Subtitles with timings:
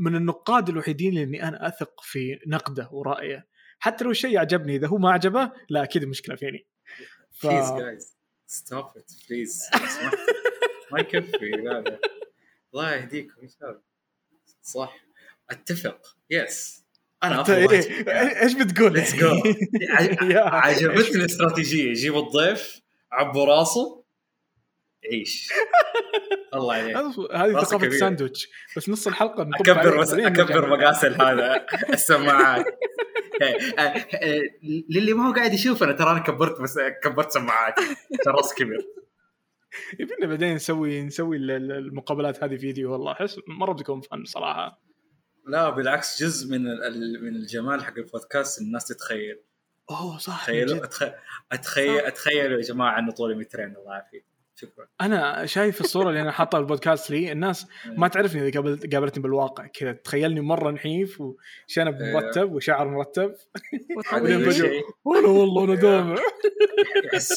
[0.00, 3.46] من النقاد الوحيدين اللي أنا أثق في نقده ورأيه.
[3.78, 6.66] حتى لو الشيء عجبني إذا هو ما عجبه لا أكيد المشكلة فيني.
[7.32, 7.46] ف...
[7.46, 8.16] please guys
[8.46, 9.62] stop it please
[10.92, 12.00] ما يكفي لا لا.
[12.74, 13.82] الله يهديكم إن شاء الله.
[14.62, 14.96] صح.
[15.50, 16.16] أتفق.
[16.30, 16.84] yes
[17.22, 19.28] أنا أفضل إيه؟ إيش بتقول؟ let's go
[20.36, 21.92] عجبتني الاستراتيجية.
[21.92, 22.80] جيب الضيف
[23.12, 23.99] عبوا راسه.
[25.12, 25.48] عيش.
[26.54, 32.64] الله عليك هذه ثقافة الساندويتش بس نص الحلقة أكبر بس أكبر مقاسل هذا السماعات.
[34.90, 37.74] للي ما هو قاعد يشوف أنا ترى أنا كبرت بس كبرت سماعات
[38.26, 38.76] الراس كبر
[39.98, 43.12] يبينا بعدين نسوي نسوي المقابلات هذه فيديو والله.
[43.12, 44.82] أحس مرة بتكون فن صراحة.
[45.46, 46.64] لا بالعكس جزء من
[47.22, 49.40] من الجمال حق البودكاست الناس تتخيل.
[49.90, 50.84] أوه صح تخيلوا؟
[51.52, 54.24] اتخيل أتخيلوا يا جماعة إنه طولي مترين الله يعافيك.
[54.60, 54.86] شكرا.
[55.00, 59.66] أنا شايف الصورة اللي أنا حاطها البودكاست لي الناس ما تعرفني إذا قابلت قابلتني بالواقع.
[59.66, 62.14] كذا تخيلني مرة نحيف وشنب إيه.
[62.14, 63.34] مرتب وشعر مرتب.
[65.04, 66.16] والله والله أنا دامع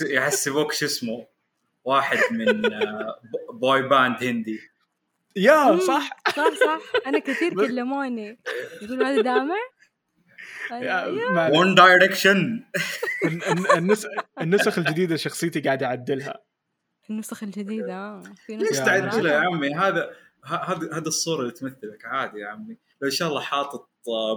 [0.01, 1.25] يحسبوك شو اسمه؟
[1.85, 3.19] واحد من آه،
[3.53, 4.59] boy band هندي.
[5.35, 6.09] يا صح.
[6.35, 6.81] صح صح.
[7.07, 8.39] أنا كثير كلموني.
[8.81, 9.55] يقولوا هذا دامع
[11.55, 12.63] ون دايركشن
[14.41, 16.41] النسخ الجديدة شخصيتي قاعد أعدلها.
[17.09, 17.93] النسخ الجديدة.
[17.93, 20.11] آه في نسخ ليش تعدلها يا عمي؟ هذا
[20.45, 22.05] هذا هذا الصورة اللي تمثلك.
[22.05, 22.77] عادي يا عمي.
[23.01, 23.89] لو إن شاء الله حاطط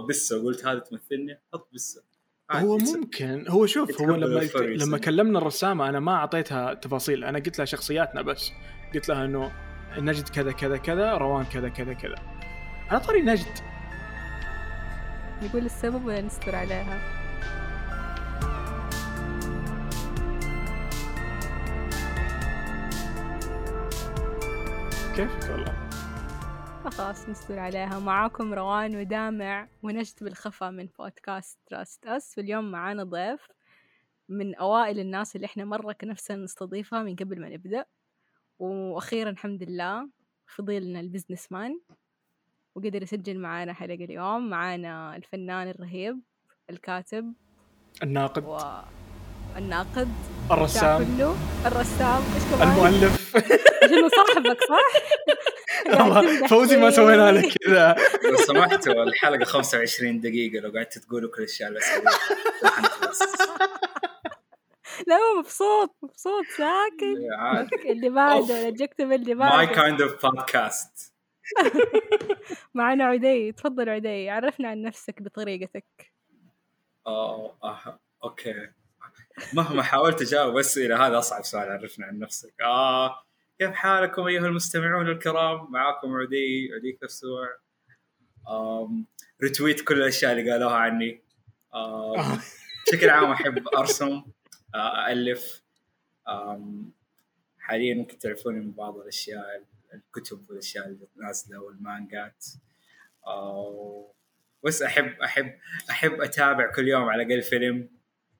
[0.09, 2.03] بسة وقلت هذا تمثلني حط بسة.
[2.51, 3.45] هو ممكن.
[3.47, 7.23] هو شوف هو لما لما كلمنا الرسامة أنا ما أعطيتها تفاصيل.
[7.23, 8.51] أنا قلت لها شخصياتنا بس.
[8.93, 9.51] قلت لها إنه
[9.97, 12.15] نجد كذا كذا كذا روان كذا كذا كذا.
[12.89, 13.59] على طريق نجد.
[15.43, 17.26] نقول السبب ولا نستر عليها.
[25.17, 25.89] كيفك؟ والله.
[26.89, 27.99] خلاص نستر عليها.
[27.99, 33.47] معاكم روان ودامع ونجد بالخفا من بودكاست تراست أس واليوم معانا ضيف
[34.29, 37.85] من أوائل الناس اللي إحنا مرة كنفسنا نستضيفها من قبل ما نبدأ.
[38.59, 40.09] وأخيرا الحمد لله
[40.45, 41.79] فضيلنا ال business man.
[42.75, 44.49] وقدر يسجل معانا حلقة اليوم.
[44.49, 46.21] معانا الفنان الرهيب
[46.69, 47.33] الكاتب.
[48.03, 48.43] الناقد.
[48.45, 48.57] و...
[49.57, 50.07] الناقد
[50.51, 51.15] الرسام.
[51.15, 51.35] كله
[51.65, 52.21] الرسام.
[52.35, 53.35] إيش كمان؟ المؤلف.
[53.83, 54.87] عشان صاحبك صح؟
[56.49, 57.95] فوزي ما سوينا لك كذا.
[58.23, 60.59] لو سمحتوا الحلقة 25 دقيقة.
[60.59, 61.79] لو قعدت تقولوا كل الاشياء اللي
[65.07, 67.17] لا هو مبسوط مبسوط ساكت.
[67.91, 69.55] اللي بعده ال adjective اللي بعده.
[69.55, 71.13] ماي كايند اوف بودكاست
[72.73, 74.29] معنا عدي تفضل عدي.
[74.29, 76.13] عرفنا عن نفسك بطريقتك.
[77.07, 78.53] آه آه okay.
[79.53, 82.53] مهما حاولت أجاوب أسئلة هذا أصعب سؤال عرفنا عن نفسك.
[82.61, 83.23] آه
[83.59, 87.47] كيف حالكم أيها المستمعون الكرام؟ معاكم عدي عدي كسوع
[89.43, 91.21] retweet كل الأشياء اللي قالوها عني.
[92.87, 94.23] بشكل عام أحب أرسم
[94.75, 95.63] آه، الف
[97.59, 99.63] حاليا ممكن تعرفوني من بعض الأشياء
[99.93, 102.45] الكتب والأشياء اللي نازلة والمانجات.
[104.63, 105.53] بس أحب أحب
[105.89, 107.89] أحب أتابع كل يوم على الأقل فيلم.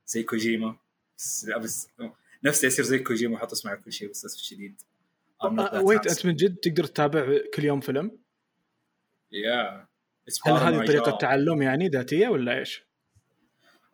[0.07, 0.75] زي كوجيما.
[1.18, 1.90] بس لا بس
[2.44, 4.81] نفسي اصير زي كوجيما واحط اسمع كل شيء بس للاسف الشديد
[5.73, 8.19] ويت أنت من جد تقدر تتابع كل يوم فيلم؟
[9.31, 9.88] يا
[10.45, 12.88] هل هذه طريقة تعلم يعني ذاتية ولا إيش؟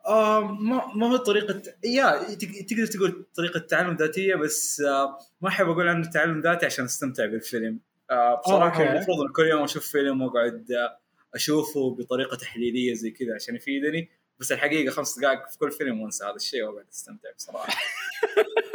[0.06, 2.34] آه ما ما هو طريقة يا
[2.68, 7.26] تقدر تقول طريقة تعلم ذاتية بس آه ما أحب أقول عنه تعلم ذاتي عشان أستمتع
[7.26, 7.80] بالفيلم.
[8.10, 8.92] آه بصراحة أوكي.
[8.92, 10.98] المفروض إن كل يوم أشوف فيلم وأقعد آه،
[11.34, 14.10] أشوفه بطريقة تحليلية زي كذا عشان يفيدني.
[14.38, 17.82] بس الحقيقة خمس دقائق في كل فيلم وانسى هذا الشيء واقعد استمتع بصراحة.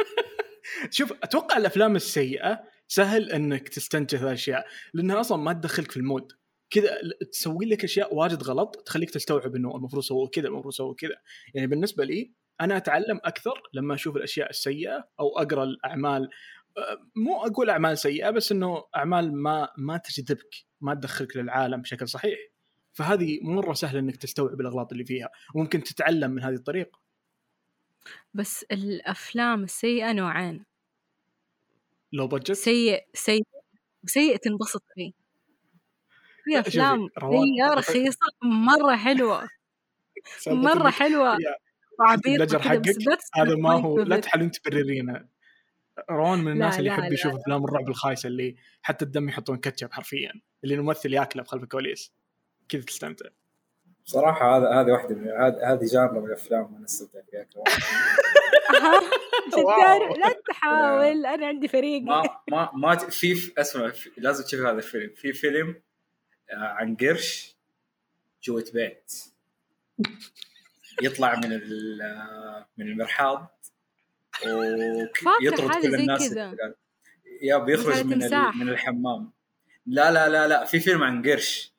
[0.90, 6.32] شوف أتوقع الأفلام السيئة سهل إنك تستنتج الأشياء لأنها أصلا ما تدخلك في المود.
[6.70, 6.98] كذا
[7.32, 11.16] تسوي لك أشياء واجد غلط تخليك تستوعب إنه المفروض سووا كذا المفروض سووا كذا.
[11.54, 16.28] يعني بالنسبة لي أنا أتعلم أكثر لما أشوف الأشياء السيئة أو أقرأ الأعمال.
[17.16, 22.38] مو أقول أعمال سيئة بس إنه أعمال ما ما تجذبك ما تدخلك للعالم بشكل صحيح.
[22.92, 27.00] فهذه مرة سهل إنك تستوعب الأغلاط اللي فيها وممكن تتعلم من هذه الطريقة.
[28.34, 30.64] بس الأفلام السيئة نوعين.
[32.12, 33.42] لو بجت؟ سيء سيء
[34.06, 35.12] سيء تنبسط فيه.
[36.44, 39.48] في أفلام هي رخيصة مرة حلوة.
[40.46, 41.38] مرة حلوة.
[41.98, 42.96] وعبيطه حقك؟
[43.36, 45.28] هذا ما هو لا تحاولين تبررينه.
[46.10, 50.32] روان من الناس اللي يحب يشوف أفلام الرعب الخايسة اللي حتى الدم يحطون كاتشب حرفيا
[50.64, 52.12] اللي الممثل ياكله بخلف الكواليس.
[52.70, 53.28] كذا تستمتع؟
[54.04, 55.28] صراحة هذا هذه واحدة من
[55.64, 57.64] هذه جانرا من الأفلام أنا استمتع فيها كمان
[60.20, 62.02] لا تحاول أنا عندي فريق.
[62.02, 62.22] ما
[62.52, 65.14] ما ما في اسمع لازم تشوف هذا الفيلم.
[65.16, 65.82] في فيلم
[66.52, 67.56] عن قرش
[68.42, 69.12] جوة بيت
[71.02, 71.50] يطلع من
[72.76, 73.58] من المرحاض
[74.46, 76.34] ويطرد كل الناس
[77.42, 78.18] يا بيخرج من
[78.54, 79.32] من الحمام.
[79.86, 81.72] لا لا لا لا في فيلم عن قرش.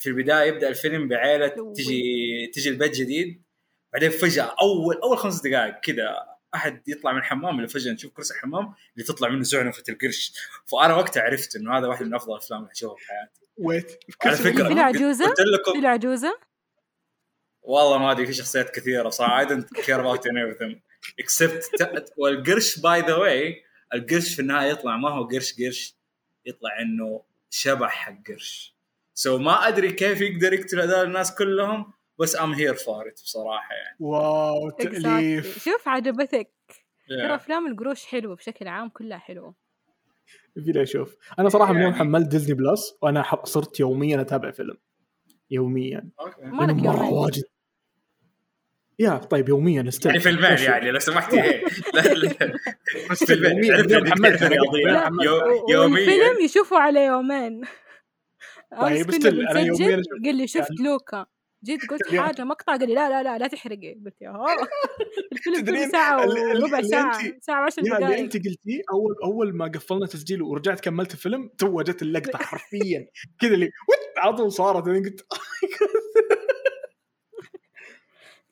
[0.00, 3.42] في البداية يبدأ الفيلم بعيلة تجي تجي البيت جديد
[3.92, 8.34] بعدين فجأة أول أول خمس دقائق كذا أحد يطلع من الحمام اللي فجأة نشوف كرسي
[8.34, 10.32] الحمام اللي تطلع منه زعنفه القرش.
[10.66, 13.40] فأنا وقتها عرفت إنه هذا واحد من أفضل الافلام اللي اشوفها في حياتي.
[13.56, 15.80] wait على فكرة في عجوزة؟ قلت لكم.
[15.80, 16.38] في عجوزة؟
[17.62, 20.80] والله ما أدري في شخصيات كثيرة صراحة I don't care about any of them.
[21.22, 23.62] Except والقرش by the way
[23.94, 25.94] القرش في النهاية يطلع ما هو قرش قرش
[26.46, 28.74] يطلع إنه شبح حق قرش
[29.14, 33.20] so so ما أدري كيف يقدر يقتل هذول الناس كلهم بس I'm here for it
[33.24, 33.96] بصراحة يعني.
[34.00, 35.64] wow تأليف.
[35.64, 36.50] شوف عجبتك.
[37.08, 39.54] ترى أفلام القروش حلوة بشكل عام كلها حلوة.
[40.64, 44.76] في أشوف؟ أنا صراحة من يوم حملت ديزني بلس وأنا صرت يوميا أتابع فيلم.
[45.50, 46.10] يوميا.
[46.20, 47.44] okay مرة واجد.
[48.98, 50.12] يا طيب يوميا استنى.
[50.12, 51.36] يعني فيلمين يعني لو سمحتي.
[51.94, 52.14] لا
[53.10, 53.64] بس فيلمين
[55.70, 55.86] يوميا.
[55.86, 56.44] الفيلم.
[56.44, 57.62] يشوفه على يومين.
[58.78, 61.26] طيب still أنا يوميا قال لي شفت يعني لوكا.
[61.64, 63.94] جيت قلت حاجة مقطع قال لي لا لا لا لا تحرقي.
[64.04, 64.32] قلت يا
[65.32, 70.42] الفيلم ساعة وربع ساعة ساعة 10 دقائق اللي انت قلتيه أول أول ما قفلنا تسجيل
[70.42, 73.08] ورجعت كملت الفيلم تو جت اللقطة حرفيا.
[73.40, 73.70] كذا اللي
[74.18, 74.84] على طول صارت.
[74.84, 75.26] قلت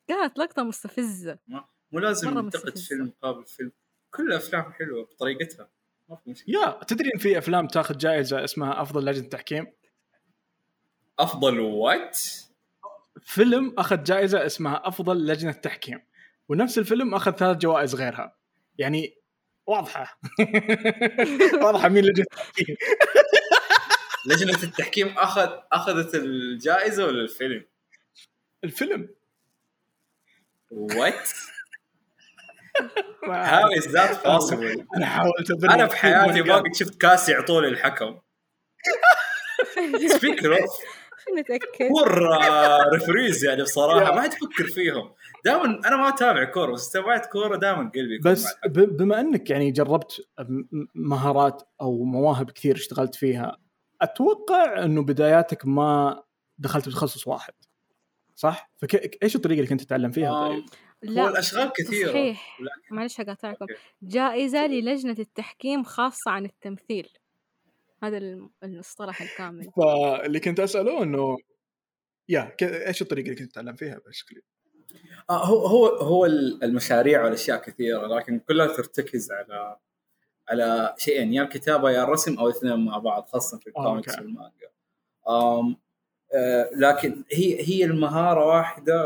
[0.07, 1.39] كانت لقطة مستفزة.
[1.91, 3.71] مو لازم ننتقد فيلم مقابل فيلم.
[4.11, 5.69] كل الأفلام حلوة بطريقتها.
[6.09, 6.61] ما في مشكلة.
[6.61, 9.67] يا تدري ان في أفلام تاخذ جائزة اسمها أفضل لجنة تحكيم؟
[11.19, 12.19] أفضل وات؟
[13.21, 16.01] فيلم أخذ جائزة اسمها أفضل لجنة تحكيم.
[16.49, 18.35] ونفس الفيلم أخذ ثلاث جوائز غيرها.
[18.77, 19.17] يعني
[19.67, 20.19] واضحة.
[21.63, 22.75] واضحة مين لجنة التحكيم
[24.29, 27.65] لجنة التحكيم اخذ أخذت الجائزة ولا الفيلم؟
[28.63, 29.09] الفيلم.
[30.71, 31.29] وات
[33.23, 37.29] هاو از ذات بوسيبل أنا حاولت أنا في حياتي ما قد شفت كاس
[40.07, 40.98] سبيكر اوف
[41.37, 41.87] نتأكد.
[41.87, 42.27] كور
[42.93, 44.15] ريفريز يعني بصراحة.
[44.15, 45.11] ما تفكر فيهم.
[45.45, 50.27] دائما أنا ما أتابع كورة بس تابعت كورة دائما قلبي بس بما إنك يعني جربت
[50.95, 53.57] مهارات أو مواهب كثير اشتغلت فيها
[54.01, 56.23] أتوقع إنه بداياتك ما
[56.57, 57.53] دخلت بتخصص واحد.
[58.35, 60.63] صح؟ فايش الطريقة اللي كنت تتعلم فيها؟ طيب؟
[61.01, 62.11] لا هو الأشغال كثيرة.
[62.11, 62.59] صحيح.
[62.91, 63.65] معلش أقاطعكم.
[64.01, 67.09] جائزة للجنة التحكيم خاصة عن التمثيل.
[68.03, 68.17] هذا
[68.63, 69.71] المصطلح الكامل.
[69.71, 71.37] فاللي كنت أسأله إنه
[72.29, 74.41] يا إيش الطريقة اللي كنت تتعلم فيها بشكل
[75.29, 76.25] آه هو هو هو
[76.63, 79.77] المشاريع والأشياء كثيرة لكن كلها ترتكز على
[80.49, 84.69] على شيئين يا الكتابة يا الرسم أو الاثنين مع بعض خاصة في الكوميكس آه، والمانجا.
[85.27, 85.75] آه،
[86.75, 89.05] لكن هي هي المهارة واحدة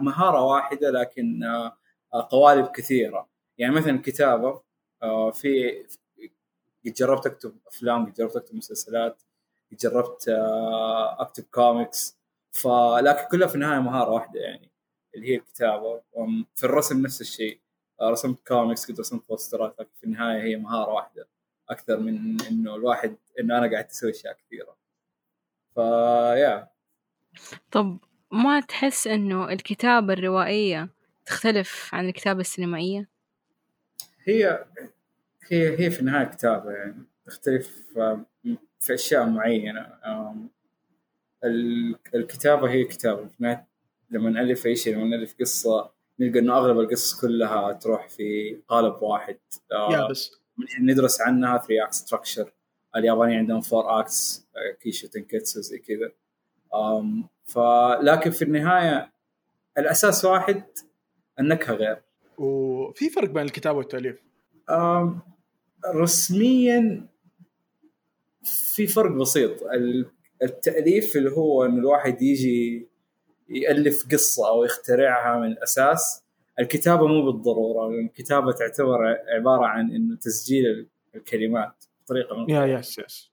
[0.00, 3.28] مهارة واحدة لكن آه، قوالب كثيرة.
[3.58, 4.62] يعني مثلا الكتابه
[5.02, 5.82] آه، في
[6.86, 9.22] قد جربت اكتب افلام قد جربت اكتب مسلسلات
[9.72, 10.24] قد جربت
[11.18, 12.16] اكتب كوميكس
[12.52, 14.70] فلكن كلها في النهاية مهارة واحدة يعني
[15.14, 16.02] اللي هي الكتابة.
[16.56, 17.60] في الرسم نفس الشيء.
[18.02, 21.28] رسمت كوميكس قد رسمت posterات لكن في النهاية هي مهارة واحدة.
[21.68, 24.76] أكثر من إنه الواحد إنه أنا قاعد أسوي أشياء كثيرة.
[25.74, 26.70] فيا
[27.70, 27.98] طب
[28.32, 30.88] ما تحس إنه الكتابة الروائية
[31.26, 33.08] تختلف عن الكتابة السينمائية؟
[34.24, 34.64] هي
[35.48, 37.04] هي هي في النهاية كتابة يعني.
[37.26, 37.86] تختلف
[38.80, 39.86] في أشياء معينة.
[42.14, 43.28] الكتابة هي كتابة.
[43.28, 43.58] في
[44.10, 49.02] لما نألف أي شيء لما نألف قصة نلقى إنه أغلب القصص كلها تروح في قالب
[49.02, 49.38] واحد.
[49.72, 50.40] yeah بس
[50.80, 52.52] ندرس عنها 3 act structure
[52.96, 54.46] اليابانيين عندهم four acts
[54.80, 56.12] kishotenketsu زي كذا.
[57.44, 59.12] فلكن في النهاية
[59.78, 60.64] الأساس واحد
[61.40, 62.02] النكهة غير.
[62.38, 64.29] وفي فرق بين الكتابة والتأليف؟
[65.94, 67.08] رسميا
[68.42, 69.50] في فرق بسيط.
[70.42, 72.88] التأليف اللي هو إن الواحد يجي
[73.48, 76.24] يألف قصة أو يخترعها من الأساس
[76.60, 78.98] الكتابة مو بالضرورة الكتابة تعتبر
[79.36, 83.30] عبارة عن إنه تسجيل الكلمات بطريقة من يا يس يس.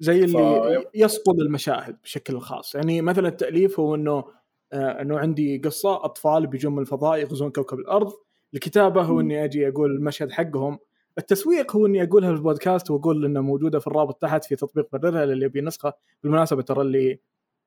[0.00, 0.88] زي اللي ف...
[0.94, 2.74] يسقط المشاهد بشكل خاص.
[2.74, 4.24] يعني مثلا التأليف هو إنه
[4.72, 8.12] آه إنه عندي قصة أطفال بيجون من الفضاء يغزون كوكب الأرض
[8.54, 10.78] الكتابة هو إني أجي أقول المشهد حقهم.
[11.18, 15.26] التسويق هو إني أقولها في البودكاست وأقول إنها موجودة في الرابط تحت في تطبيق بررها
[15.26, 15.92] للي يبي نسخه
[16.22, 17.20] بالمناسبة ترى اللي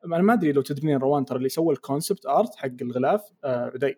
[0.05, 3.69] أنا ما أدري لو تدرين روان ترى اللي سوى ال concept art حق الغلاف آه
[3.69, 3.97] بدي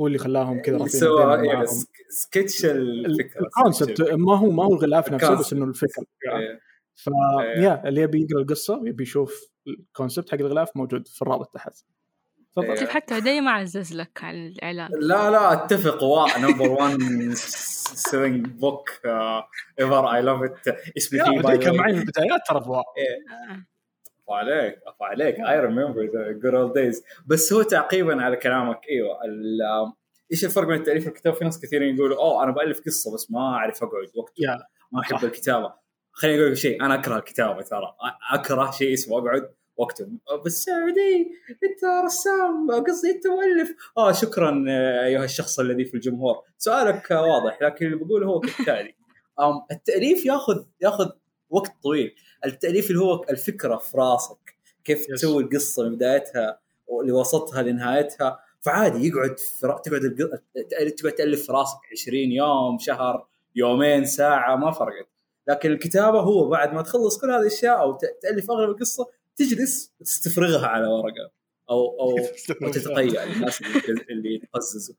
[0.00, 1.66] هو اللي خلاهم كذا سوى يعني
[2.08, 6.04] سكتش الفكرة الكونسبت ما هو ما هو الغلاف نفسه بس إنه الفكرة.
[6.26, 6.60] إيه.
[6.94, 7.08] ف
[7.56, 11.84] yeah اللي يبي يقرأ القصة ويبي يشوف ال concept حق الغلاف موجود في الرابط تحت.
[12.62, 14.90] تفضل كيف حتى هدي ما عزز لك على الإعلان.
[14.92, 16.02] لا لا أتفق.
[16.02, 16.98] وا نمبر 1
[17.94, 18.90] سيلينج بوك
[19.80, 22.82] ايفر اي لاف ات اسمي فيه كان معي من البدايات ترى فوا
[24.30, 25.40] عليك افا عليك.
[25.40, 29.16] اي ريمبر ذا جود اولد دايز بس هو تعقيبا على كلامك إيوه
[30.32, 33.40] إيش الفرق بين التأليف والكتابة؟ في ناس كثيرين يقولوا أوه أنا بألف قصة بس ما
[33.40, 34.32] أعرف أقعد وقت.
[34.32, 34.62] yeah.
[34.92, 35.72] ما أحب الكتابة.
[36.12, 37.94] خليني أقول لك شيء أنا أكره الكتابة ترى.
[38.32, 39.50] أكره شيء اسمه أقعد.
[39.76, 43.76] واكتب بس سعودي أنت رسام قصدي أنت مؤلف.
[43.98, 44.64] آه شكرا
[45.04, 46.42] أيها الشخص الذي في الجمهور.
[46.58, 48.94] سؤالك واضح لكن اللي بقوله هو كالتالي.
[49.72, 51.10] التأليف ياخذ ياخذ
[51.50, 52.14] وقت طويل.
[52.44, 55.06] التأليف اللي هو الفكرة في راسك كيف.
[55.06, 56.60] تسوي القصة من بدايتها
[57.04, 58.38] لوسطها لنهايتها.
[58.60, 59.80] فعادي يقعد تقعد
[60.96, 65.08] تقعد تألف في راسك 20 يوم شهر يومين ساعة ما فرقت.
[65.48, 70.66] لكن الكتابة هو بعد ما تخلص كل هذه الأشياء أو تألف أغلب القصة تجلس وتستفرغها
[70.66, 71.30] على ورقة.
[71.70, 72.18] أو أو,
[72.62, 73.62] أو تتقيأ الناس
[74.10, 74.94] اللي يتقززوا.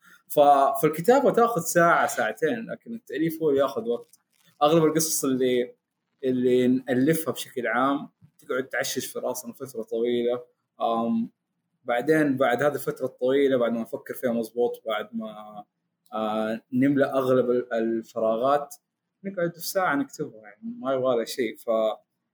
[0.81, 4.19] فالكتابه تأخذ ساعة ساعتين لكن التأليف هو اللي يأخذ وقت.
[4.63, 5.75] أغلب القصص اللي
[6.23, 8.09] اللي نألفها بشكل عام
[8.39, 10.43] تقعد تعشش في راسنا فترة طويلة.
[10.81, 11.29] أم
[11.83, 15.63] بعدين بعد هذه الفترة الطويلة بعد ما نفكر فيها مضبوط بعد ما
[16.13, 18.75] آه نملأ أغلب الفراغات
[19.23, 21.57] نقعد في ساعة نكتبها يعني ما يبغى لها شيء.
[21.57, 21.69] ف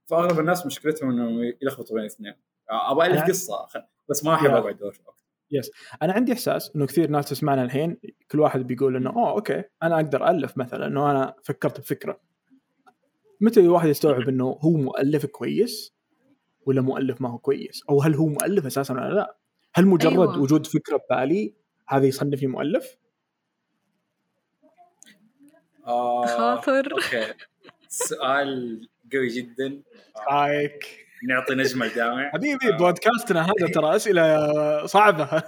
[0.10, 2.34] فاغلب الناس مشكلتهم انهم يلخبطوا بين الاثنين
[2.70, 3.68] أبغى ألف قصة.
[4.10, 4.98] بس ما احب أقعد أدور.
[5.52, 7.98] yes أنا عندي إحساس إنه كثير ناس تسمعنا الحين
[8.32, 10.88] كل واحد بيقول إنه أوه okay أنا أقدر أألف مثلا.
[10.88, 12.20] إنه أنا فكرت بفكرة.
[13.42, 15.94] متى الواحد يستوعب إنه هو مؤلف كويس
[16.66, 19.38] ولا مؤلف ما هو كويس؟ أو هل هو مؤلف أساسا ولا لا؟
[19.74, 20.40] هل مجرد أيوة.
[20.40, 21.54] وجود فكرة ببالي
[21.88, 22.98] هذا يصنفني مؤلف؟
[25.86, 26.92] آه، خاطر.
[26.94, 27.34] أوكي.
[27.88, 29.82] سؤال قوي جدا.
[30.32, 35.44] رايك نعطي نجمة لدامع حبيبي بودكاستنا هذا ترى أسئلة صعبة.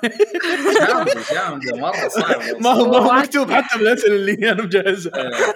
[0.80, 2.60] جامدة جامدة مرة صعبة.
[2.60, 5.14] ما هو ما هو مكتوب حتى بالاسئله اللي أنا مجهزها.
[5.16, 5.54] إيه.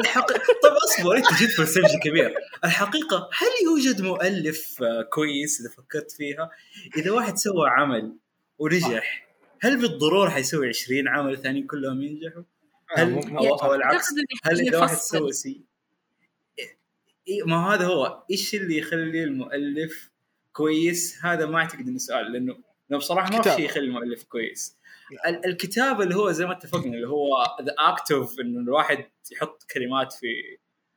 [0.00, 2.34] الحقيقة طب أصبر أنت جيت فلسفي كبير.
[2.64, 4.78] الحقيقة هل يوجد مؤلف
[5.10, 6.50] كويس إذا فكرت فيها؟
[6.96, 8.16] إذا واحد سوى عمل
[8.58, 9.28] ونجح
[9.60, 12.42] هل بالضرورة حيسوي 20 عمل ثانيين كلهم ينجحوا؟
[12.96, 14.08] هل أو, العكس؟
[14.44, 15.73] هل إذا واحد سوى See
[17.46, 18.24] ما هذا هو.
[18.30, 20.10] إيش اللي يخلي المؤلف
[20.52, 22.56] كويس؟ هذا ما أعتقد إنه سؤال لأنه
[22.88, 24.78] لأنه بصراحة ما في شيء يخلي المؤلف كويس.
[25.46, 27.28] الكتابه اللي هو زي ما اتفقنا اللي هو
[27.62, 30.26] the act of إنه الواحد يحط كلمات في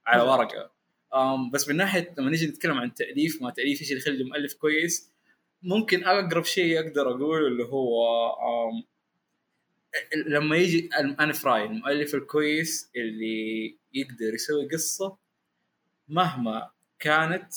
[0.08, 0.72] على ورقة.
[1.14, 4.54] um, بس من ناحية لما نيجي نتكلم عن تأليف ما تأليف إيش اللي يخلي المؤلف
[4.54, 5.14] كويس؟
[5.62, 8.86] ممكن أقرب شيء أقدر أقوله اللي هو um,
[10.28, 15.18] لما يجي أنا في رأيي المؤلف الكويس اللي يقدر يسوي قصة
[16.08, 17.54] مهما كانت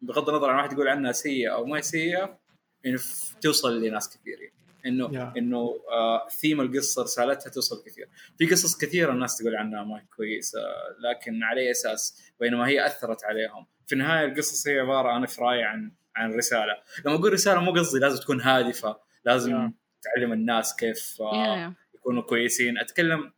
[0.00, 2.38] بغض النظر عن واحد يقول عنها سيئة أو ما هي سيئة
[2.86, 3.00] إنه
[3.40, 4.62] توصل لناس كثير يعني.
[4.86, 5.36] إنه yeah.
[5.36, 10.04] إنه آه ثيم القصة رسالتها توصل كثير في قصص كثيرة الناس تقول عنها ما هي
[10.16, 10.58] كويسة
[11.00, 15.40] لكن على أي أساس بينما هي أثرت عليهم في النهاية القصص هي عبارة أنا في
[15.40, 19.72] رايي عن عن رسالة لما أقول رسالة مو قصدي لازم تكون هادفة لازم yeah.
[20.02, 21.72] تعلم الناس كيف آه yeah.
[21.94, 23.32] يكونوا كويسين أتكلم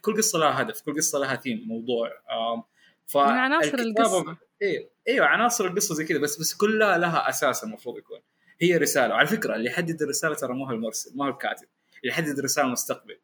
[0.00, 2.68] كل قصة لها هدف كل قصة لها ثيم موضوع آه
[3.06, 4.36] ف من عناصر القصة.
[4.62, 8.20] أيوه أيوه عناصر القصة زي كذا بس بس كلها لها أساس المفروض يكون.
[8.60, 9.14] هي رسالة.
[9.14, 11.66] وعلى فكرة اللي يحدد الرسالة ترى مو هو المرسل ما هو الكاتب.
[12.02, 13.20] اللي يحدد الرسالة المستقبل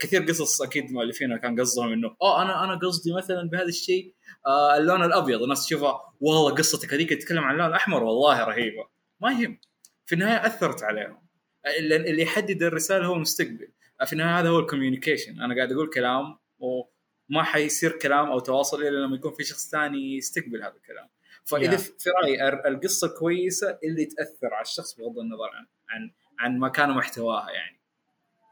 [0.00, 4.14] كثير قصص أكيد مؤلفينها كان قصدهم إنه آه أنا أنا قصدي مثلا بهذا الشيء
[4.46, 5.42] آه اللون الأبيض.
[5.42, 8.88] الناس تشوفها والله قصتك هذيك تتكلم عن اللون الأحمر والله رهيبة.
[9.20, 9.60] ما يهم.
[10.06, 11.24] في النهاية أثرت عليهم.
[11.80, 13.68] اللي يحدد الرسالة هو المستقبل.
[14.06, 15.40] في النهاية هذا هو الكوميونيكيشن.
[15.40, 16.38] أنا قاعد أقول كلام
[17.30, 21.08] وما حيصير كلام أو تواصل إلا لما يكون في شخص ثاني يستقبل هذا الكلام.
[21.44, 21.80] فإذا yeah.
[21.80, 26.90] في رأيي القصة كويسة اللي تأثر على الشخص بغض النظر عن عن عن ما كان
[26.90, 27.80] محتواها يعني.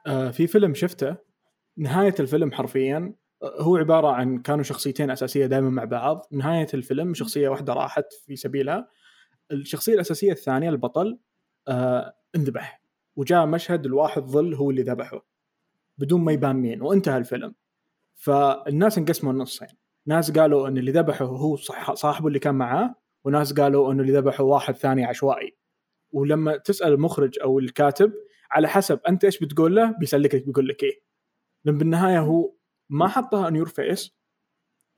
[0.07, 1.17] آه في فيلم شفته.
[1.77, 6.29] نهاية الفيلم حرفيا آه، هو عبارة عن كانوا شخصيتين أساسية دائما مع بعض.
[6.33, 8.89] نهاية الفيلم شخصية واحدة راحت في سبيلها.
[9.53, 11.19] الشخصية الأساسية الثانية البطل
[11.69, 12.83] آه انذبح.
[13.17, 15.27] وجاء مشهد الواحد ظل هو اللي ذبحه
[15.99, 16.83] بدون ما يبان مين.
[16.83, 17.55] وانتهى الفيلم.
[18.23, 19.69] فالناس انقسموا النصين.
[20.07, 21.57] ناس قالوا إن اللي ذبحه هو
[21.95, 25.57] صاحبه اللي كان معاه وناس قالوا انه اللي ذبحه واحد ثاني عشوائي.
[26.13, 28.13] ولما تسأل المخرج أو الكاتب
[28.51, 31.03] على حسب أنت إيش بتقول له بيسلك لك بيقول لك إيه.
[31.65, 32.55] لأن بالنهاية هو
[32.91, 34.17] ما حطها ان يور فيس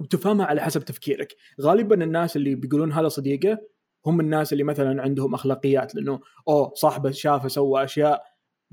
[0.00, 1.36] وتفهمها على حسب تفكيرك.
[1.60, 3.58] غالبا الناس اللي بيقولون هذا صديقه
[4.06, 8.24] هم الناس اللي مثلا عندهم أخلاقيات لأنه أوه صاحبه شافه سوى أشياء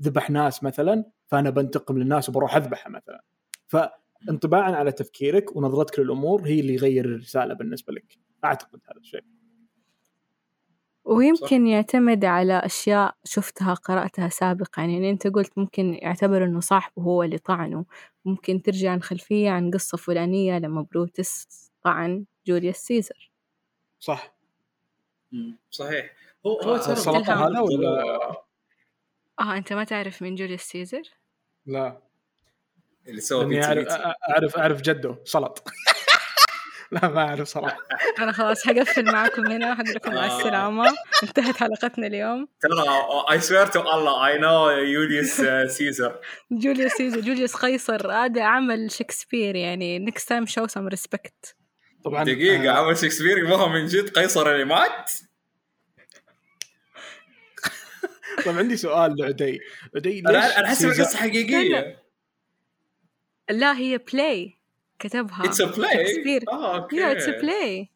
[0.02, 3.24] ذبح ناس مثلا فأنا بنتقم للناس وبروح أذبحه مثلا.
[3.66, 3.76] ف
[4.30, 8.18] انطباعا على تفكيرك ونظرتك للأمور هي اللي يغير الرسالة بالنسبة لك.
[8.44, 9.24] أعتقد هذا الشيء.
[11.04, 14.82] ويمكن يعتمد على أشياء شفتها قرأتها سابقا.
[14.82, 17.84] يعني أنت قلت ممكن يعتبر إنه صاحبه هو اللي طعنه.
[18.24, 21.46] ممكن ترجع عن خلفية عن قصة فلانية لما بروتس
[21.82, 23.30] طعن جوليوس سيزر.
[24.00, 24.34] صح.
[25.70, 26.12] صحيح.
[26.46, 28.42] هو هو السلطة هذا ولا؟
[29.40, 31.02] آه أنت ما تعرف من جوليوس سيزر؟
[31.66, 32.11] لا.
[33.08, 33.88] اللي سوى اعرف
[34.30, 35.16] اعرف أعرف جده.
[35.24, 35.64] سلط.
[36.92, 37.76] لا ما أعرف صراحة.
[38.18, 40.94] أنا خلاص حقفل معكم هنا حقول لكم مع السلامة.
[41.22, 42.48] انتهت حلقتنا اليوم.
[42.60, 42.72] ترى
[43.30, 46.20] I swear to الله I know Julius Caesar
[46.50, 49.98] Julius Caesar جوليوس قيصر هذا عمل شكسبير يعني.
[49.98, 51.56] next time show some respect
[52.04, 52.24] طبعا.
[52.24, 52.72] دقيقة آه.
[52.72, 55.10] عمل شكسبير ما هو من جد قيصر اللي مات؟
[58.44, 59.60] طيب عندي سؤال لعدي.
[59.96, 62.01] عدي أنا أنا أحس قصة حقيقية.
[63.52, 64.54] لا هي play
[64.98, 65.44] كتبها.
[65.44, 66.96] it's a play آه okay.
[66.96, 67.88] yeah it's a play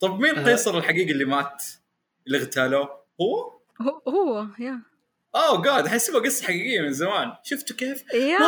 [0.00, 0.44] طب مين آه.
[0.44, 1.64] قيصر الحقيقي اللي مات؟
[2.26, 4.82] اللي اغتالوه هو؟ هو هو yeah
[5.34, 7.32] oh God احسبها قصة حقيقية من زمان.
[7.42, 8.38] شفتوا كيف؟ yeah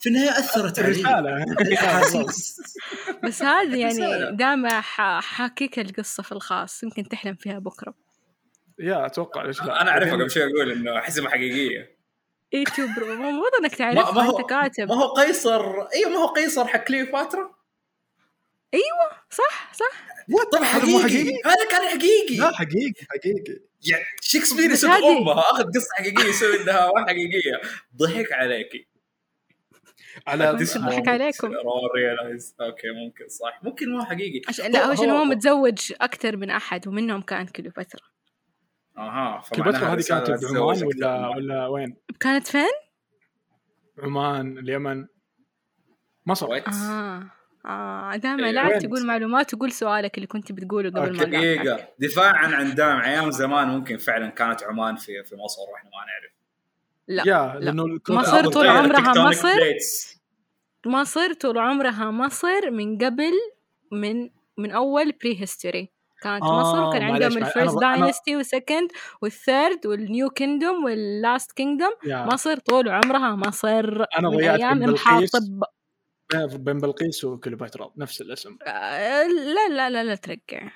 [0.00, 1.02] في النهاية أثرت علي
[3.24, 4.80] بس هذه يعني دامع
[5.20, 6.82] حاكيك القصة في الخاص.
[6.82, 7.94] يمكن تحلم فيها بكرة.
[8.78, 9.46] يا أتوقع.
[9.46, 9.82] ليش لا.
[9.82, 11.96] أنا أعرفها قبل شوي أقول إنه احسبها حقيقية.
[12.96, 14.88] برو المفروض إنك تعرفها ما هو أنت كاتب.
[14.88, 17.54] ما هو قيصر أيوه ما هو قيصر حق كليوباترا؟
[18.74, 20.04] أيوه صح صح.
[20.52, 21.02] طب حقيقي.
[21.02, 21.38] حقيقي.
[21.44, 22.36] هذا كان حقيقي.
[22.36, 23.60] لا حقيقي حقيقي.
[23.90, 27.60] يعني شكسبير يسوي امها أخذ قصة حقيقية يسوي إنها ما حقيقية.
[27.96, 28.86] ضحك عليكي.
[30.26, 31.52] على ضحك عليكم.
[32.60, 33.60] أوكي ممكن صح.
[33.62, 34.40] ممكن ما حقيقي.
[34.48, 38.13] عشان لا هو هو متزوج أكثر من أحد ومنهم كان كليوباترا.
[38.98, 42.70] أها كليوباترا هذه كانت بعمان ولا ولا وين؟ كانت فين؟
[43.98, 45.06] عمان اليمن.
[46.26, 46.54] مصر.
[46.54, 47.30] آه
[47.66, 51.88] آه دائما لا تقول معلومات وقول سؤالك اللي كنت بتقوله قبل ما دقيقة.
[51.98, 56.34] دفاعا عن دام أيام زمان ممكن فعلا كانت عمان في في مصر وإحنا ما نعرف.
[57.08, 59.58] لا يا لأنه مصر طول عمرها مصر.
[60.86, 63.32] مصر طول عمرها مصر من قبل
[63.92, 65.93] من من أول pre-history
[66.24, 68.90] كانت آه مصر وكان عندهم الفيرست داينستي والسكند
[69.22, 75.64] والثيرد والنيو كيندوم واللاست كيندوم مصر طول عمرها مصر أنا من أيام امحوتب
[76.54, 77.24] بين بلقيس.
[77.24, 78.58] وكليوباترا نفس الاسم.
[78.66, 80.70] آه لا لا لا لا ترجع.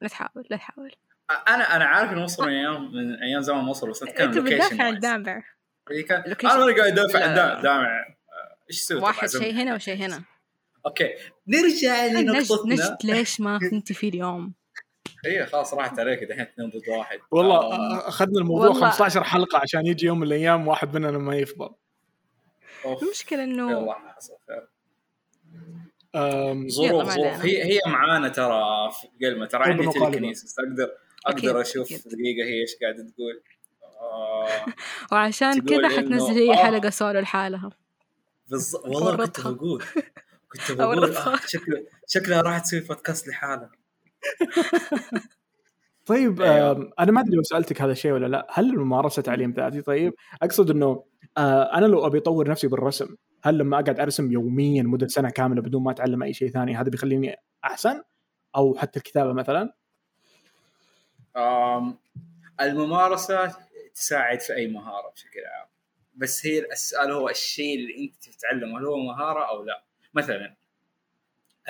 [0.00, 0.92] لا تحاول لا تحاول.
[1.48, 4.84] أنا أنا عارف إن مصر من أيام من أيام زمان مصر بس أتكلم أنت بتدافع
[4.84, 5.42] عن دامع
[6.44, 8.04] أنا ماني قاعد ادافع عن دامع
[8.70, 10.22] إيش سويت واحد شيء هنا وشيء هنا.
[10.86, 11.08] okay
[11.48, 12.74] نرجع لنقطتنا.
[12.74, 14.54] نجد ليش ما كنت في اليوم؟
[15.26, 17.18] اي خلاص راحت عليك دحين اثنين ضد واحد.
[17.30, 18.08] والله آه.
[18.08, 18.90] أخذنا الموضوع والله.
[18.90, 21.70] 15 حلقة عشان يجي يوم من الأيام واحد مننا ما يفضل.
[23.02, 24.68] المشكلة إنه يلا حصل خير
[26.68, 27.44] ظروف ظروف.
[27.44, 29.46] هي هي معانا ترى في قلمه.
[29.46, 30.90] ترى عندي telekinesis أقدر
[31.26, 33.42] أقدر أشوف دقيقة هي إيش قاعدة تقول.
[34.00, 34.66] آه
[35.12, 36.56] وعشان كذا حتنزل هي آه.
[36.56, 37.70] حلقة سولو لحالها.
[38.48, 39.84] بالضبط والله كنت بقول
[40.52, 43.70] كنت بقول آه شكله شكلها راح تسوي بودكاست لحالها.
[46.06, 46.92] طيب أيوه.
[47.00, 48.46] أنا ما أدري لو سألتك هذا الشيء ولا لا.
[48.50, 51.04] هل الممارسة تعليم ذاتي؟ طيب أقصد إنه
[51.38, 55.62] آه أنا لو أبي أطور نفسي بالرسم هل لما أقعد أرسم يوميا مدة سنة كاملة
[55.62, 58.02] بدون ما أتعلم أي شيء ثاني هذا بيخليني أحسن؟
[58.56, 59.74] أو حتى الكتابة مثلا؟
[62.60, 63.56] الممارسة
[63.94, 65.68] تساعد في أي مهارة بشكل عام.
[66.14, 70.56] بس هي السؤال هو الشيء اللي أنت تتعلمه هل هو مهارة أو لا؟ مثلا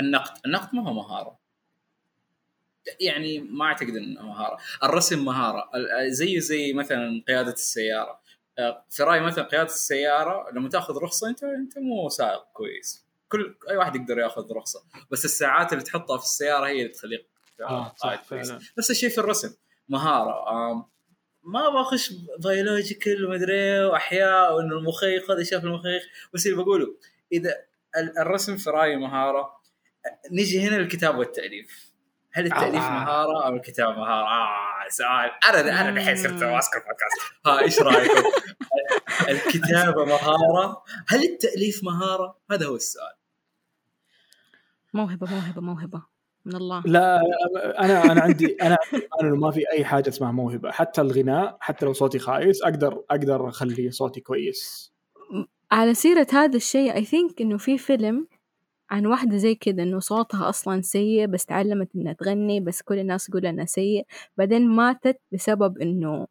[0.00, 0.40] النقد.
[0.46, 1.38] النقد ما هو مهارة.
[3.01, 4.59] يعني ما أعتقد إنه مهارة.
[4.83, 5.71] الرسم مهارة.
[6.09, 8.23] زيه زي مثلا قيادة السيارة.
[8.59, 13.07] آه، في رايي مثلا قيادة السيارة لما تأخذ رخصة أنت أنت مو سائق كويس.
[13.29, 14.83] كل أي واحد يقدر يأخذ رخصة.
[15.11, 17.27] بس الساعات اللي تحطها في السيارة هي اللي تخليك
[17.61, 18.61] آه صح فعلا.
[18.79, 19.55] نفس الشيء في الرسم
[19.88, 20.45] مهارة.
[21.42, 26.03] ما بخش بيولوجيكال ومدري واحياء وانه المخيخ هذا شاف المخيخ.
[26.35, 26.97] بس اللي بقوله
[27.33, 27.55] إذا
[28.18, 29.61] الرسم في رايي مهارة
[30.31, 31.91] نيجي هنا للكتاب والتأليف.
[32.33, 32.90] هل التأليف آه.
[32.90, 38.31] مهارة أو الكتابة مهارة؟ آه سؤال أنا أنا الحين صرت ماسك البودكاست ها إيش رأيكم؟
[39.29, 43.14] الكتابة مهارة؟ هل التأليف مهارة؟ هذا هو السؤال
[44.95, 46.03] موهبة موهبة موهبة
[46.45, 47.21] من الله لا
[47.79, 48.79] أنا أنا عندي أنا
[49.23, 53.49] أنا ما في أي حاجة اسمها موهبة حتى الغناء حتى لو صوتي خايس أقدر أقدر
[53.49, 54.92] أخلي صوتي كويس
[55.73, 58.27] على سيرة هذا الشيء اي ثينك إنه في فيلم
[58.92, 63.26] عن واحدة زي كذا إنه صوتها أصلا سيء بس تعلمت إنها تغني بس كل الناس
[63.26, 66.26] تقول إنها سيء بعدين ماتت بسبب إنه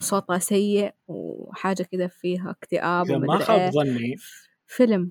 [0.00, 3.70] صوتها سيء وحاجة كذا فيها اكتئاب إذا ما خاب إيه.
[3.70, 4.16] ظني
[4.66, 5.10] فيلم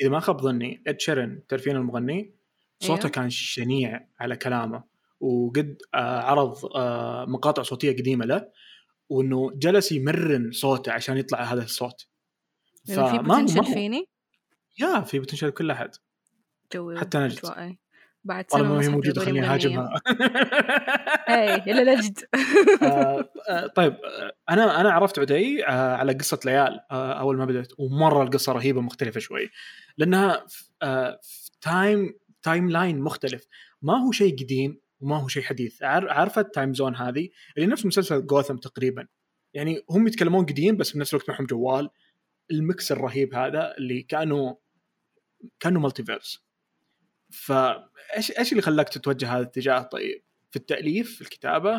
[0.00, 2.34] إذا ما خاب ظني Ed Sheeran تعرفين المغني
[2.80, 3.10] صوته أيوه.
[3.10, 4.84] كان شنيع على كلامه
[5.20, 8.48] وقد آه عرض آه مقاطع صوتية قديمة له
[9.08, 12.06] وإنه جلس يمرن صوته عشان يطلع هذا الصوت
[12.88, 14.13] يعني في فيني؟
[14.78, 15.90] yeah في potential كل أحد.
[16.74, 17.76] جوي حتى نجد.
[18.24, 20.00] بعد سنة ما هي موجودة خليني أهاجمها.
[21.28, 22.18] اي إلا نجد.
[22.82, 27.72] آه، آه، طيب آه، أنا أنا عرفت عدي على قصة ليال أول ما بدأت.
[27.78, 29.50] ومرة القصة رهيبة مختلفة شوي.
[29.98, 30.46] لأنها
[31.22, 33.46] في time timeline مختلف.
[33.82, 35.82] ما هو شيء قديم وما هو شيء حديث.
[35.82, 39.06] عارفة ال time zone هذه؟ اللي نفس مسلسل جوثم تقريبا.
[39.54, 41.90] يعني هم يتكلمون قديم بس بنفس الوقت معهم جوال.
[42.50, 44.54] ال mix الرهيب هذا اللي كانوا
[45.60, 46.44] كانوا multiverse
[47.30, 51.76] فايش إيش اللي خلاك تتوجه هذا الاتجاه طيب؟ في التأليف في الكتابة؟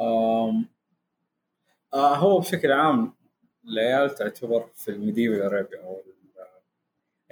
[0.00, 0.68] أم...
[1.94, 3.14] آه هو بشكل عام
[3.64, 6.02] ليال تعتبر في الميديفال أرابيا أو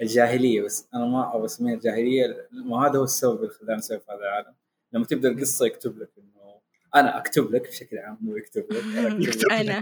[0.01, 4.11] الجاهلية بس أنا ما أبغى أسميها الجاهليه ما هذا هو السبب اللي خلاني أسوي في
[4.11, 4.55] هذا العالم
[4.93, 6.34] لما تبدأ القصة يكتب لك إنه
[6.95, 8.83] أنا أكتب لك بشكل عام مو يكتب لك
[9.51, 9.81] أنا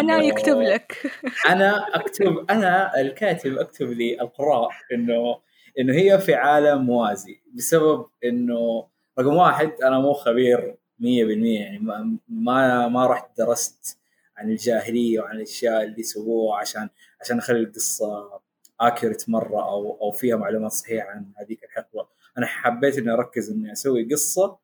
[0.00, 0.16] أنا.
[0.22, 1.12] يكتب لك.
[1.48, 5.40] أنا أكتب أنا الكاتب أكتب لي القراء إنه
[5.78, 8.86] إنه هي في عالم موازي بسبب إنه
[9.18, 13.98] رقم واحد أنا مو خبير 100% يعني ما ما, ما رحت درست
[14.36, 16.88] عن الجاهلية وعن الأشياء اللي سووها عشان
[17.20, 18.40] عشان أخلي القصة
[18.80, 22.06] اكيوريت مرة أو أو فيها معلومات صحيحة عن هذيك الحقبة.
[22.38, 24.58] أنا حبيت إني أركز إني أسوي قصة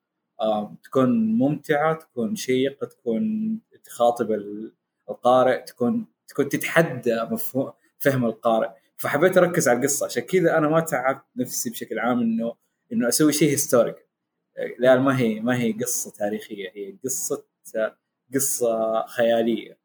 [0.84, 4.32] تكون ممتعة تكون شيقة تكون تخاطب
[5.10, 8.68] القارئ تكون تكون تتحدى مفهوم فهم القارئ.
[8.96, 10.06] فحبيت أركز على القصة.
[10.06, 12.54] عشان كذا أنا ما تعبت نفسي بشكل عام انه
[12.92, 14.06] إنه أسوي شيء هيستوريك
[14.78, 17.44] لا ما هي ما هي قصة تاريخية هي قصة
[18.34, 19.78] قصة خيالية.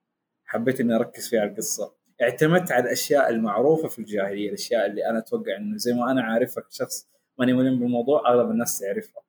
[0.46, 1.94] حبيت إني أركز فيها على القصة.
[2.22, 6.64] اعتمدت على الأشياء المعروفة في الجاهلية الأشياء اللي أنا أتوقع إنه زي ما أنا عارفها
[6.64, 7.08] كشخص
[7.40, 9.22] ماني ملم بالموضوع أغلب الناس تعرفها.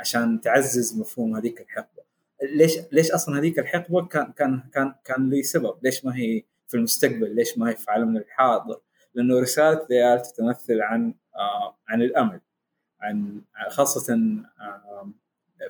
[0.00, 2.02] عشان تعزز مفهوم هذيك الحقبة.
[2.42, 6.76] ليش ليش أصلا هذيك الحقبة كان كان كان كان لي سبب؟ ليش ما هي في
[6.76, 8.80] المستقبل؟ ليش ما هي في عالمنا الحاضر؟
[9.14, 12.40] لأنه رسالة ديال تتمثل عن آه عن الأمل
[13.00, 14.14] عن خاصة
[14.60, 15.10] آه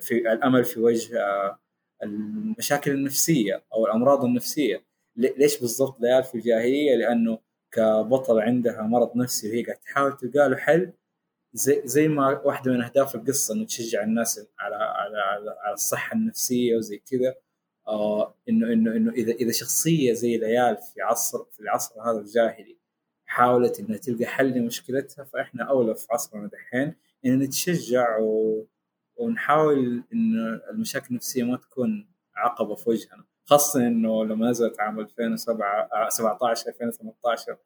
[0.01, 1.59] في الأمل في وجه آه
[2.03, 4.83] المشاكل النفسية أو الأمراض النفسية.
[5.15, 7.39] ليش بالضبط ليال في الجاهلية؟ لأنه
[7.71, 10.93] كبطل عندها مرض نفسي وهي قاعدة تحاول تلقى له حل
[11.53, 16.15] زي زي ما واحدة من أهداف القصة إنه تشجع الناس على على على, على الصحة
[16.15, 17.35] النفسية وزي كذا.
[17.87, 22.77] آه انه انه إنه اذا إذا شخصية زي ليال في عصر في العصر هذا الجاهلي
[23.25, 28.65] حاولت إنها تلقى حل لمشكلتها فإحنا أولى في عصرنا دحين إن نتشجع و...
[29.15, 33.23] ونحاول انه المشاكل النفسية ما تكون عقبة في وجهنا.
[33.45, 37.57] خاصة إنه لما نزلت عام 2007 17 2018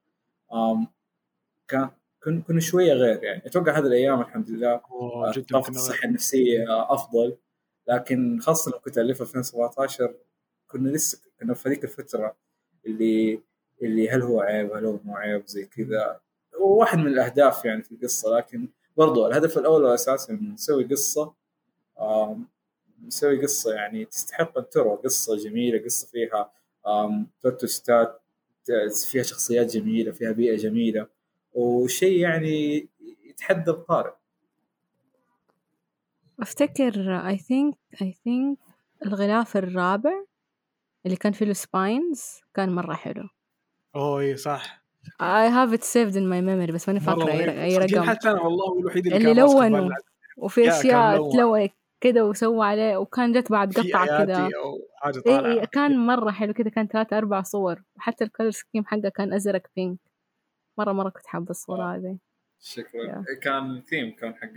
[1.68, 1.90] كان
[2.26, 3.42] كنا شوية غير يعني.
[3.46, 4.82] أتوقع هذه الأيام الحمد لله
[5.52, 7.38] طاقه الصحه النفسية أفضل.
[7.88, 10.16] لكن خاصة لما كنت ألفها 2017
[10.68, 12.38] كنا لسه كنا في هذيك الفترة
[12.86, 13.42] اللي
[13.82, 16.20] اللي هل هو عيب هل هو مو عيب زي كذا.
[16.60, 18.38] واحد من الأهداف يعني في القصة.
[18.38, 21.34] لكن برضو الهدف الأول والأساسي إنه نسوي قصة.
[23.06, 24.98] نسوي قصة يعني تستحق أن تروى.
[24.98, 26.52] قصة جميلة قصة فيها
[27.42, 28.22] توتوستات
[29.12, 31.15] فيها شخصيات جميلة فيها بيئة جميلة.
[31.56, 32.88] وشيء يعني
[33.26, 34.14] يتحدى القارئ.
[36.40, 38.58] أفتكر I think I think
[39.06, 40.24] الغلاف الرابع
[41.06, 43.30] اللي كان فيه ال spines كان مرة حلو.
[43.96, 44.86] oh اي صح.
[45.22, 48.04] I have it saved in my memory بس ماني فاكرة أي رقم.
[48.04, 49.90] حتى أنا والله الوحيد اللي, اللي لونوا
[50.38, 51.70] وفي أشياء تلون
[52.02, 54.50] كده وسوى عليه وكان جت بعد قطعة كده.
[55.28, 57.82] إيه كان مرة حلو كده كان ثلاثة أربع صور.
[57.98, 60.00] وحتى ال color scheme حقه كان أزرق pink
[60.78, 62.18] مرة مرة كنت حابة الصورة هذه.
[62.60, 63.08] شكرا.
[63.08, 63.40] yeah.
[63.44, 64.50] كان ثيم كان حق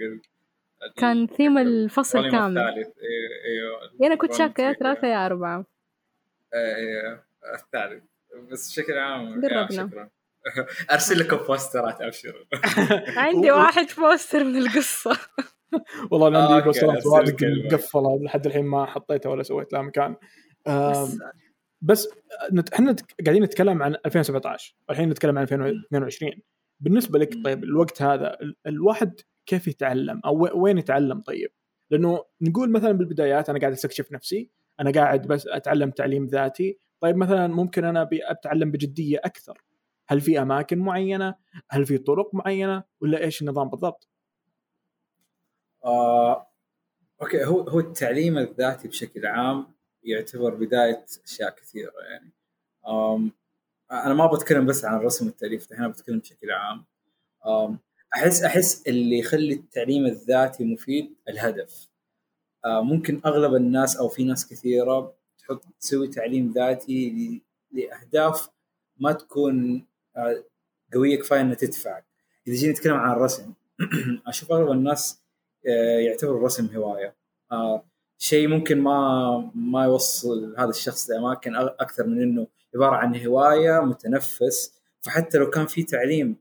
[0.96, 2.58] كان ثيم الفصل كامل.
[2.58, 2.86] الثالث.
[2.98, 5.66] أيوه أيوه أنا كنت شاكة يا ثلاثة يا أربعة.
[6.54, 8.04] أيوه الثالث.
[8.50, 10.10] بس بشكل عام قربنا شكرا.
[10.92, 12.46] أرسل لكم بوسترات ابشر
[13.24, 15.18] عندي واحد poster من القصة.
[16.10, 20.16] والله أنا عندي بوسترات واجد مقفلة لحد الحين ما حطيتها ولا سويت لها مكان.
[21.80, 22.08] بس,
[22.74, 26.32] إحنا قاعدين نتكلم عن 2017 والحين نتكلم عن 2022
[26.80, 31.50] بالنسبة لك طيب الوقت هذا الواحد كيف يتعلم أو وين يتعلم طيب؟
[31.90, 37.16] لأنه نقول مثلا بالبدايات أنا قاعد أستكشف نفسي أنا قاعد بس أتعلم تعليم ذاتي طيب
[37.16, 39.62] مثلا ممكن أنا أتعلم بجدية أكثر.
[40.08, 41.34] هل في أماكن معينة؟
[41.70, 44.08] هل في طرق معينة؟ ولا إيش النظام بالضبط؟
[45.84, 46.50] آه،
[47.22, 52.32] أوكي هو هو التعليم الذاتي بشكل عام يعتبر بداية أشياء كثيرة يعني.
[53.92, 56.84] أنا ما بتكلم بس عن الرسم والتأليف هنا بتكلم بشكل عام.
[58.14, 61.88] أحس أحس اللي يخلي التعليم الذاتي مفيد الهدف.
[62.64, 68.48] آه ممكن أغلب الناس أو في ناس كثيرة تحط تسوي تعليم ذاتي لأهداف
[68.98, 70.44] ما تكون آه
[70.94, 72.02] قوية كفاية إنها تدفع.
[72.46, 73.52] إذا جينا نتكلم عن الرسم
[74.26, 75.22] أشوف أغلب الناس
[75.68, 77.16] آه يعتبروا الرسم هواية.
[78.18, 84.78] شيء ممكن ما ما يوصل هذا الشخص لأماكن أكثر من إنه عبارة عن هواية متنفس.
[85.00, 86.36] فحتى لو كان في تعليم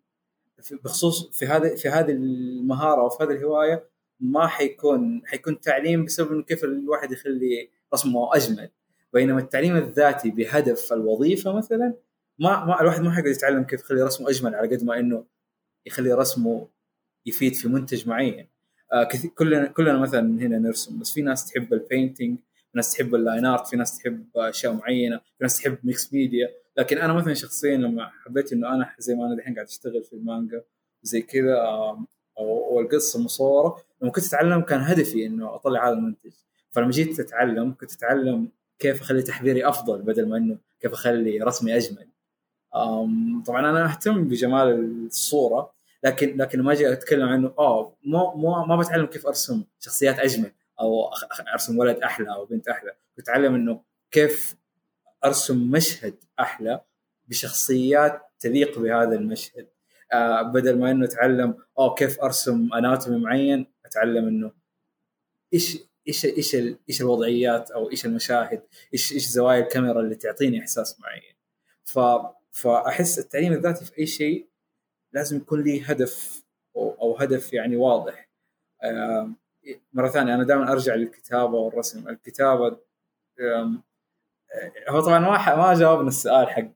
[0.84, 6.32] بخصوص في هذا في هذه المهارة أو في هذه الهواية ما حيكون حيكون تعليم بسبب
[6.32, 8.70] إنه كيف الواحد يخلي رسمه أجمل.
[9.14, 11.94] بينما التعليم الذاتي بهدف الوظيفة مثلا
[12.40, 15.26] ما, ما الواحد ما حيقدر يتعلم كيف يخلي رسمه أجمل على قد ما إنه
[15.86, 16.68] يخلي رسمه
[17.26, 18.50] يفيد في منتج معين.
[19.36, 22.38] كلنا كلنا مثلا هنا نرسم بس في ناس تحب ال painting
[22.72, 26.14] في ناس تحب ال line art في ناس تحب أشياء معينة في ناس تحب mix
[26.14, 30.04] media لكن أنا مثلا شخصيا لما حبيت إنه أنا زي ما أنا الحين قاعد أشتغل
[30.04, 30.64] في المانجا
[31.04, 31.56] زي كذا
[32.38, 36.32] أو القصة مصوره لما كنت أتعلم كان هدفي إنه أطلع هذا المنتج.
[36.72, 41.78] فلما جيت اتعلم كنت أتعلم كيف أخلي تحضيري أفضل بدل ما إنه كيف أخلي رسمي
[41.78, 42.08] أجمل.
[43.46, 44.70] طبعا أنا أهتم بجمال
[45.06, 47.54] الصورة لكن لكن ما أجي أتكلم عنه.
[47.60, 51.10] آه مو مو ما بتعلم كيف أرسم شخصيات أجمل أو
[51.54, 52.96] أرسم ولد أحلى أو بنت أحلى.
[53.18, 53.82] بتعلم إنه
[54.12, 54.56] كيف
[55.26, 56.82] أرسم مشهد أحلى
[57.28, 59.68] بشخصيات تليق بهذا المشهد.
[60.14, 64.52] آه بدل ما إنه أتعلم أو كيف أرسم اناتومي معين أتعلم إنه
[65.54, 66.56] إيش إيش إيش
[66.90, 71.36] إيش الوضعيات أو إيش المشاهد إيش إيش زوايا الكاميرا اللي تعطيني إحساس معين.
[71.86, 72.00] ف
[72.52, 74.47] فأحس التعليم الذاتي في أي شيء
[75.18, 78.30] لازم يكون لي هدف أو, هدف يعني واضح.
[79.94, 82.10] مرة ثانية أنا دائما أرجع للكتابة والرسم.
[82.10, 82.78] الكتابة
[84.90, 86.72] هو طبعا ما ما جاوبنا السؤال حق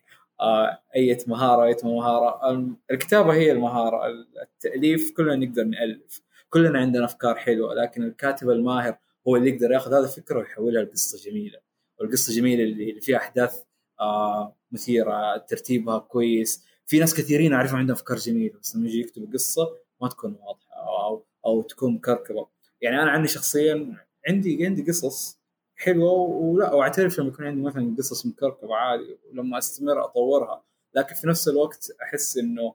[0.95, 2.67] اية مهارة اية مهارة.
[2.91, 4.07] الكتابة هي المهارة.
[4.41, 6.21] التأليف كلنا نقدر نألف.
[6.49, 11.29] كلنا عندنا أفكار حلوة لكن الكاتب الماهر هو اللي يقدر ياخذ هذه الفكرة ويحولها لقصة
[11.29, 11.59] جميلة.
[11.99, 13.63] والقصة جميلة اللي فيها أحداث
[13.99, 19.33] آه مثيرة ترتيبها كويس في ناس كثيرين أعرفهم عندهم أفكار جميلة بس لما يجي يكتب
[19.33, 22.47] قصة ما تكون واضحة أو أو تكون مكركبة.
[22.81, 25.39] يعني أنا عندي شخصيا عندي عندي قصص
[25.75, 30.63] حلوة ولا وأعترف لما يكون عندي مثلا قصص مكركبة عادي ولما أستمر أطورها.
[30.93, 32.73] لكن في نفس الوقت أحس إنه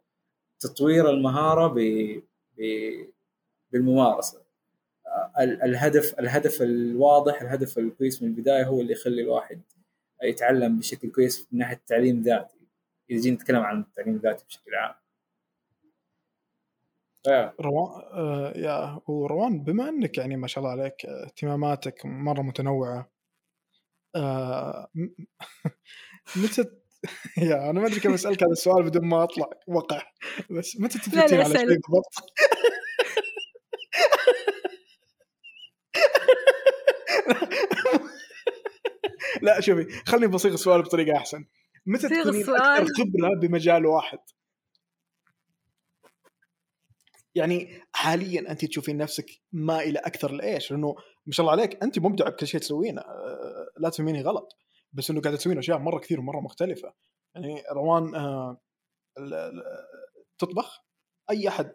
[0.61, 1.79] تطوير المهارة ب...
[2.59, 2.63] ب...
[3.73, 4.43] بالممارسة.
[5.41, 9.61] الهدف الهدف الواضح الهدف الكويس من البداية هو اللي يخلي الواحد
[10.23, 12.56] يتعلم بشكل كويس من ناحية التعليم ذاتي
[13.11, 14.95] اذا جينا نتكلم عن التعليم الذاتي بشكل عام.
[17.61, 23.11] روان آه يا وروان بما إنك يعني ما شاء الله عليك اهتماماتك مرة متنوعة
[24.17, 24.89] آه
[26.37, 26.65] متى
[27.49, 30.03] يا أنا ما أدري كيف أسألك هذا السؤال بدون ما أطلع وقع
[30.51, 32.15] بس متى تثبتين على شيء بالضبط؟
[39.43, 41.45] لا شوفي خليني بصيغ السؤال بطريقة أحسن.
[41.87, 44.19] متى تكونين أكثر خبرة بمجال واحد؟
[47.35, 50.95] يعني حاليا أنت تشوفين نفسك مائله أكثر لإيش؟ لأنه
[51.27, 54.57] ما شاء الله عليك أنت مبدعه بكل شيء تسوينه أه لا تفهميني غلط
[54.93, 56.95] بس إنه قاعدة تسوين أشياء مرة كثير ومرة مختلفة
[57.35, 58.61] يعني روان أه
[60.39, 60.85] تطبخ
[61.31, 61.73] أي أحد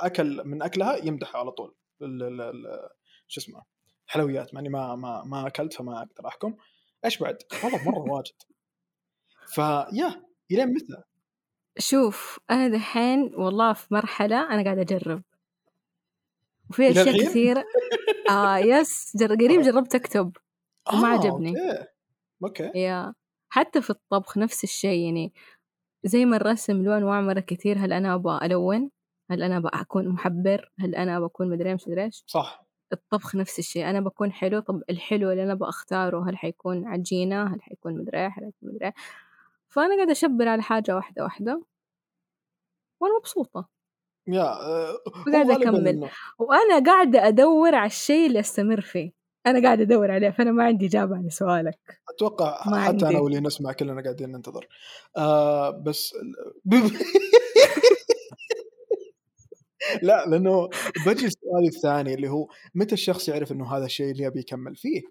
[0.00, 1.74] أكل من أكلها يمدح على طول
[3.28, 3.62] شو اسمه
[4.06, 6.56] حلويات ماني ما ما ما اكلت فما أقدر أحكم
[7.04, 8.34] إيش بعد؟ والله مرة واجد
[9.54, 11.02] فيا الين متى؟
[11.78, 15.22] شوف أنا دحين والله في مرحلة أنا قاعدة أجرب.
[16.70, 17.64] وفي أشياء كثيرة.
[18.30, 19.34] آه يس جر...
[19.34, 20.36] قريب جربت أكتب
[20.92, 21.50] وما آه عجبني.
[21.50, 21.86] أوكي.
[22.44, 22.78] أوكي.
[22.78, 23.14] يا.
[23.48, 25.32] حتى في الطبخ نفس الشيء يعني
[26.04, 28.90] زي ما الرسم له انواع مرة كثير هل أنا أبغى ألون؟
[29.30, 32.66] هل أنا بكون محبر؟ هل أنا بكون مدري إيش مدري إيش؟ صح.
[32.92, 33.90] الطبخ نفس الشيء.
[33.90, 38.32] أنا بكون حلو طب الحلو اللي أنا بختاره هل حيكون عجينة؟ هل حيكون مدري هل
[38.32, 38.92] حيكون مدري
[39.70, 41.62] فأنا قاعدة أشبر على حاجة واحدة واحدة.
[43.00, 43.68] وأنا مبسوطة.
[44.26, 44.44] yeah
[45.32, 46.08] قاعدة أكمل.
[46.38, 49.12] وأنا قاعدة أدور على الشيء اللي أستمر فيه.
[49.46, 51.78] أنا قاعدة أدور عليه فأنا ما عندي إجابة على سؤالك.
[52.08, 53.06] أتوقع ما حتى عندي.
[53.06, 54.68] أنا واللي نسمع كلنا قاعدين ننتظر.
[55.16, 56.14] آه بس
[60.02, 60.68] لا لأنه
[61.06, 65.02] بجي السؤال الثاني اللي هو متى الشخص يعرف إنه هذا الشيء اللي يبي يكمل فيه؟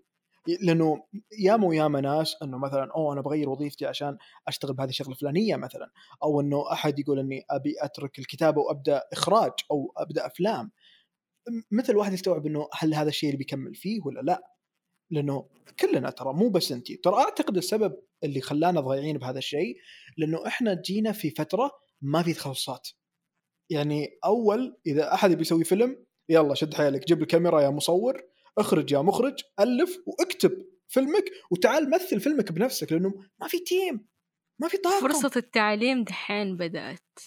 [0.47, 1.03] لأنه
[1.39, 5.91] ياما وياما ناس إنه مثلا أوه أنا بغير وظيفتي عشان أشتغل بهذه الشغلة الفلانية مثلا
[6.23, 10.71] أو إنه أحد يقول إني أبي أترك الكتابة وأبدأ إخراج أو أبدأ أفلام.
[11.71, 14.43] متى الواحد يستوعب إنه هل هذا الشيء اللي بيكمل فيه ولا لا؟
[15.11, 15.49] لأنه
[15.79, 16.91] كلنا ترى مو بس انت.
[17.03, 19.75] ترى أعتقد السبب اللي خلانا ضايعين بهذا الشيء
[20.17, 21.71] لأنه إحنا جينا في فترة
[22.01, 22.87] ما في تخصصات.
[23.69, 28.21] يعني أول إذا أحد يبي يسوي فيلم يلا شد حيلك جيب الكاميرا يا مصور
[28.57, 34.07] اخرج يا مخرج ألف واكتب فيلمك وتعال مثل فيلمك بنفسك لأنه ما في تيم
[34.61, 37.19] ما في طاقم فرصة التعليم دحين بدأت.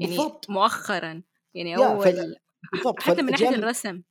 [0.00, 0.50] يعني بالضبط.
[0.50, 1.22] مؤخرا.
[1.54, 2.36] يعني يا، أول فال-
[2.72, 3.02] بالضبط.
[3.02, 4.02] حتى من فالأجيال- الرسم.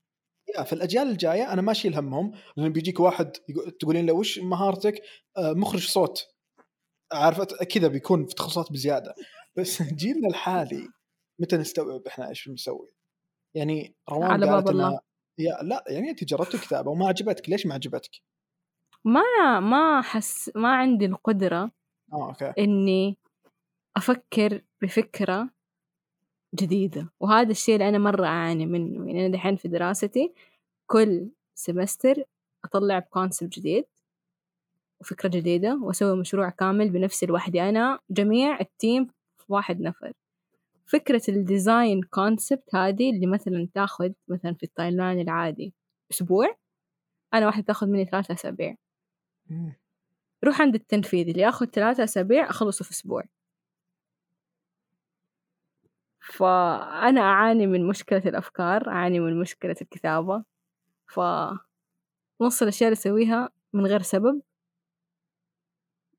[0.57, 2.31] يا في الاجيال الجاية أنا ما أشيل همهم.
[2.57, 3.31] لأن بيجيك واحد
[3.79, 5.01] تقولين له وش مهارتك؟
[5.37, 6.27] آه، مخرج صوت.
[7.13, 9.15] عارفه كذا بيكون في تخصصات بزيادة.
[9.57, 10.87] بس جيلنا الحالي
[11.41, 12.89] متى نستوعب إحنا إيش بنسوي؟
[13.55, 14.99] يعني روان على قالت باب الله.
[15.39, 18.11] يا لا يعني انت جربت الكتابة وما عجبتك ليش ما عجبتك؟
[19.05, 21.71] ما ما أحس ما عندي القدرة
[22.13, 23.17] آه okay إني
[23.97, 25.49] أفكر بفكرة
[26.55, 30.33] جديدة وهذا الشيء اللي أنا مرة أعاني منه يعني أنا دحين في دراستي
[30.87, 32.23] كل semester
[32.65, 33.85] أطلع ب concept جديد
[35.01, 39.05] وفكرة جديدة وأسوي مشروع كامل بنفسي لوحدي أنا جميع ال team
[39.37, 40.13] في واحد نفر
[40.91, 45.73] فكرة ال design concept هذه اللي مثلا تاخذ مثلا في ال timeline العادي
[46.11, 46.55] أسبوع
[47.33, 48.75] أنا واحدة تاخذ مني ثلاثة أسابيع.
[50.45, 53.23] روح عند التنفيذ اللي ياخذ ثلاثة أسابيع أخلصه في أسبوع.
[56.21, 60.43] فأنا أعاني من مشكلة الأفكار أعاني من مشكلة الكتابة.
[61.07, 61.19] ف
[62.41, 64.41] نص الأشياء اللي أسويها من غير سبب.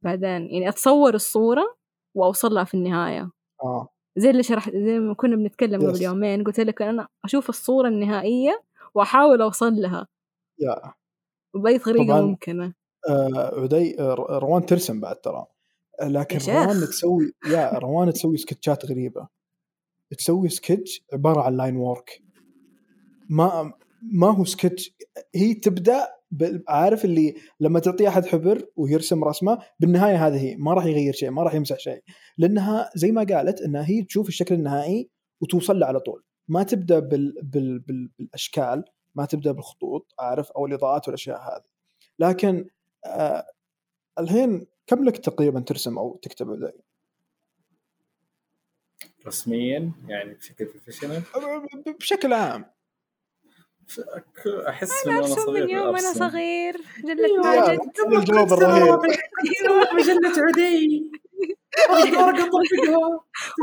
[0.02, 1.76] بعدين يعني أتصور الصورة
[2.14, 3.30] وأوصل لها في النهاية.
[3.64, 3.88] آه.
[4.16, 6.02] زي اللي شرحت زي ما كنا بنتكلم قبل Yes.
[6.02, 8.62] يومين قلت لك أنا أشوف الصورة النهائية
[8.94, 10.06] وأحاول أوصل لها
[10.58, 10.92] يا
[11.54, 12.20] بأي طريقة طبعاً.
[12.20, 12.74] ممكنة
[13.08, 15.46] آه عدي آه، روان ترسم بعد ترى
[16.02, 16.38] لكن.
[16.52, 19.28] روان تسوي yeah روان تسوي سكتشات غريبة
[20.18, 22.22] تسوي سكتش عبارة عن line work
[23.28, 23.72] ما
[24.12, 24.94] ما هو سكتش
[25.34, 26.08] هي تبدأ
[26.68, 31.30] عارف اللي لما تعطي أحد حبر ويرسم رسمة بالنهاية هذه هي ما راح يغير شيء
[31.30, 32.02] ما راح يمسح شيء.
[32.38, 36.24] لأنها زي ما قالت انها هي تشوف الشكل النهائي وتوصل له على طول.
[36.48, 41.64] ما تبدأ بال بال بال بالأشكال ما تبدأ بالخطوط عارف أو الإضاءات والأشياء هذه.
[42.18, 42.66] لكن
[43.06, 43.46] آه
[44.18, 46.84] الحين كم لك تقريبا ترسم أو تكتب عدي؟
[49.26, 51.22] رسميا؟ يعني بشكل بروفيشنال
[52.00, 52.64] بشكل عام.
[54.68, 56.18] أحس من وأنا صغير من يوم أرسم.
[56.18, 56.76] صغير.
[57.04, 57.80] جلة ماجد
[58.12, 58.98] الجواب الرهيب.
[59.94, 61.10] مجلة عدي.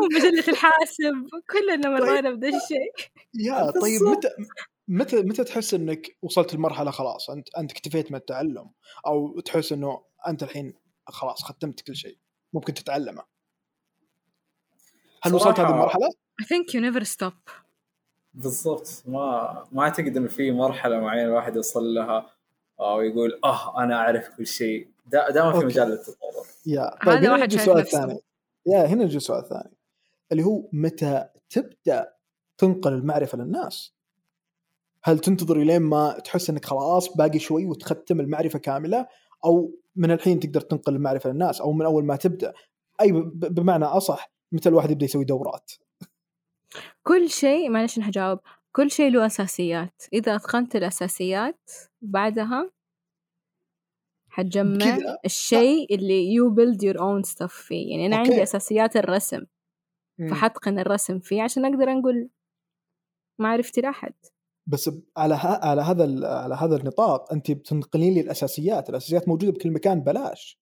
[0.04, 1.28] ومجلة الحاسب.
[1.52, 3.12] كلنا مرينا بدا الشيء.
[3.34, 4.02] يا طيب.
[4.04, 4.30] متى
[4.88, 8.70] متى متى تحس إنك وصلت لمرحلة خلاص؟ أنت أنت اكتفيت من التعلم.
[9.08, 10.74] أو تحس إنه أنت الحين
[11.08, 12.18] خلاص ختمت كل شيء.
[12.54, 13.24] ممكن تتعلمه.
[15.24, 16.10] هل وصلت هذه المرحلة؟
[16.42, 17.67] I think you never stop.
[18.41, 22.30] بالضبط ما ما أعتقد انه في مرحلة معينة الواحد يوصل لها
[22.80, 25.65] أو يقول أه أنا أعرف كل شيء دا- دائما في أوكي.
[25.65, 28.04] مجال للتطور يا هذا طيب واحد يجي شايف السؤال نفسه.
[28.04, 28.19] الثاني
[28.65, 29.73] يا هنا يجي السؤال الثاني
[30.32, 32.13] اللي هو متى تبدأ
[32.58, 33.93] تنقل المعرفة للناس؟
[35.04, 39.08] هل تنتظر لين ما تحس إنك خلاص باقي شوي وتختم المعرفة كاملة
[39.45, 42.54] أو من الحين تقدر تنقل المعرفة للناس أو من أول ما تبدأ
[43.02, 45.71] أي ب- بمعنى أصح متى الواحد يبدأ يسوي دورات؟
[47.04, 48.40] كل شيء معلش أنا هجاوب
[48.72, 52.72] كل شيء له أساسيات إذا أتقنت الأساسيات بعدها
[54.30, 58.30] حتجمع؟ الشيء اللي you build your own stuff فيه يعني أنا أوكي.
[58.32, 59.46] عندي أساسيات الرسم
[60.30, 62.30] فحتقن الرسم فيه عشان أقدر أقول
[63.40, 64.14] معرفتي لأحد
[64.68, 65.66] بس على ه...
[65.66, 66.28] على هذا.
[66.28, 70.60] على هذا النطاق أنت بتنقلين لي الأساسيات، الأساسيات موجودة بكل مكان بلاش.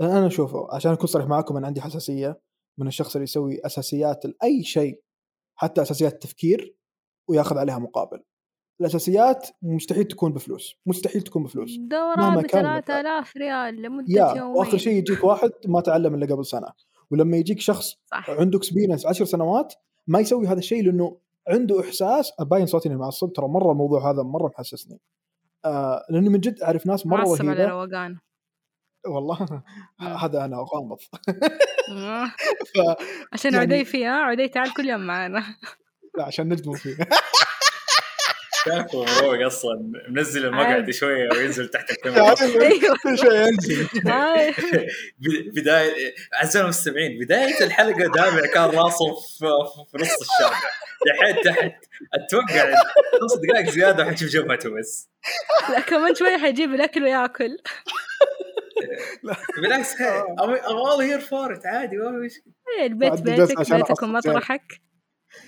[0.00, 2.40] أنا اشوفه عشان أكون صريح معكم أنا عندي حساسية
[2.78, 5.02] من الشخص اللي يسوي أساسيات لأي شيء
[5.54, 6.76] حتى أساسيات التفكير
[7.28, 8.22] وياخذ عليها مقابل.
[8.80, 11.78] الأساسيات مستحيل تكون بفلوس، مستحيل تكون بفلوس.
[12.42, 16.68] كان بثلاثة آلاف ريال لمدة يومين وآخر شيء يجيك واحد ما تعلم إلا قبل سنة،
[17.10, 19.74] ولما يجيك شخص صح عنده experience 10 سنوات
[20.06, 24.22] ما يسوي هذا الشيء لأنه عنده إحساس باين صوتي اني معصب ترى مرة الموضوع هذا
[24.22, 25.00] مرة محسسني
[25.64, 28.18] آه لاني من جد أعرف ناس مرة معصب على رهيبة روقان
[29.06, 29.62] والله
[30.00, 30.98] هذا أنا غامض.
[31.90, 32.26] آه.
[32.74, 33.02] ف-
[33.32, 35.44] عشان يعني- عدي فيها عدي تعال كل يوم معنا.
[36.18, 36.96] لا عشان نجموا فيه
[38.64, 40.90] شايف مروق أصلا منزل المقعد.
[40.90, 42.34] شوية وينزل تحت الكاميرا.
[42.62, 42.96] أيوه.
[43.14, 43.88] شيء ينزل.
[44.10, 44.50] هاي.
[45.18, 49.46] ب- بداية أعزائي المستمعين بداية الحلقة دامع كان راسه في,
[49.90, 50.60] في نص الشارع.
[51.06, 51.72] دحين تحت
[52.14, 52.70] أتوقع
[53.24, 55.08] نص دقائق زيادة حتشوف جبهته بس.
[55.70, 57.56] لا كمان شوي حيجيب الأكل وياكل.
[59.62, 62.52] بالعكس all here for it عادي ما في مشكلة.
[62.78, 64.80] إيه، البيت بيتك بيتك ومطرحك.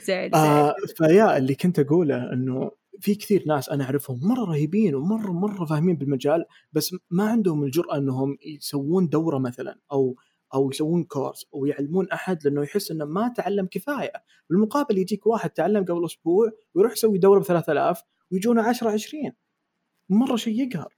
[0.04, 2.70] زعل زعل آه فيا اللي كنت أقوله إنه
[3.00, 7.96] في كثير ناس أنا أعرفهم مرة رهيبين ومرة مرة فاهمين بالمجال بس ما عندهم الجرأة
[7.96, 10.16] إنهم يسوون دورة مثلا أو
[10.54, 14.12] أو يسوون كورس أو يعلمون أحد لأنه يحس إنه ما تعلم كفاية.
[14.50, 19.32] بالمقابل يجيك واحد تعلم قبل أسبوع ويروح يسوي دورة ب 3000 ويجونه 10 20
[20.08, 20.95] مرة شيء يقهر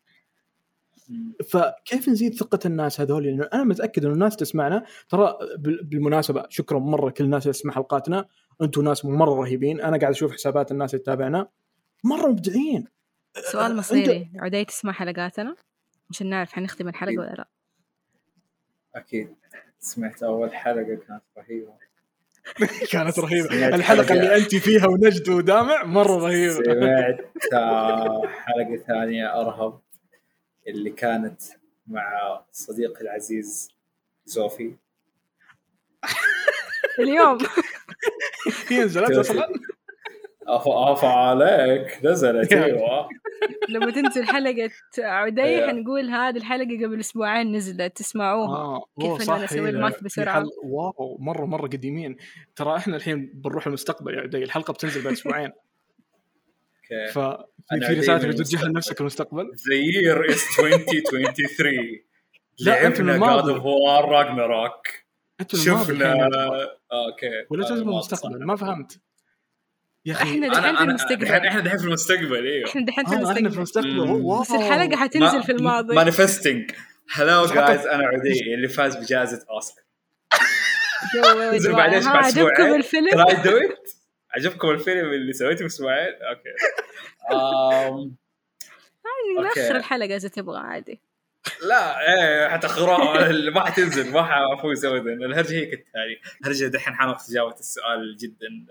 [1.49, 4.85] فكيف نزيد ثقة الناس هذول؟ لأنه أنا متأكد إنه الناس تسمعنا.
[5.09, 8.29] ترى بالمناسبة شكرا مرة كل الناس اللي تسمع حلقاتنا.
[8.63, 9.81] أنتم ناس مرة رهيبين.
[9.81, 11.49] أنا قاعد أشوف حسابات الناس اللي تتابعنا.
[12.05, 12.85] مرة مبدعين.
[13.53, 14.31] سؤال مصيري.
[14.37, 15.55] عدي تسمع حلقاتنا؟
[16.11, 17.49] عشان نعرف حنختم الحلقة ولا لا.
[18.95, 19.29] أكيد.
[19.79, 21.73] سمعت أول حلقة كانت رهيبة.
[22.93, 23.69] كانت رهيبة.
[23.69, 26.55] الحلقة اللي أنت فيها ونجد ودامع مرة رهيبة.
[26.55, 27.19] سمعت
[28.27, 29.81] حلقة ثانية أرهب.
[30.69, 31.41] اللي كانت
[31.87, 33.69] مع صديقي العزيز
[34.25, 34.75] زوفي.
[37.01, 37.39] اليوم.
[38.69, 39.49] هي نزلت أصلا؟
[40.49, 43.09] عفا عليك نزلت أيوه.
[43.69, 48.57] لما تنزل حلقة عدي حنقول هذه الحلقة قبل أسبوعين نزلت تسمعوها.
[48.57, 48.85] آه.
[49.01, 50.51] كيف أنا أسوي الماث بسرعة؟ حل...
[50.63, 52.17] واو مرة مرة قديمين.
[52.57, 55.53] ترى إحنا الحين بنروح المستقبل يا عدي الحلقة بتنزل بعد أسبوعين.
[56.93, 57.13] أوكي.
[57.13, 59.45] ففي في رسالة توجهها لنفسك المستقبل.
[59.45, 61.75] the year is 2023
[62.61, 64.89] لعبنا God of War Ragnarok
[65.55, 66.13] شفنا
[66.93, 67.47] أوكي.
[67.51, 68.45] ولا تنزل المستقبل.
[68.47, 69.01] ما فهمت.
[70.07, 71.27] يا أخي إحنا دحين في المستقبل.
[71.27, 72.69] إحنا دحين في المستقبل إيوه.
[72.69, 74.41] إحنا دحين في المستقبل إحنا في المستقبل.
[74.41, 75.95] بس الحلقة حتنزل في الماضي.
[75.95, 76.71] manifesting
[77.13, 79.85] hello guys أنا عدي اللي فاز بجائزة أوسكار.
[81.55, 83.98] نزل بعد إيش بعد عجبكم الفيلم؟ can I do ات؟
[84.31, 86.51] عجبكم الفيلم اللي سويته في أسبوعين؟ أوكي.
[87.33, 88.11] um,
[89.43, 91.01] ناخر الحلقة إذا تبغى عادي.
[91.63, 97.61] لا إيه حتاخروها ما حتنزل ما حفوز ابدا الهرجة هي كالتالي الهرجة دحين حناخذ جاوبت
[97.61, 98.67] السؤال جدا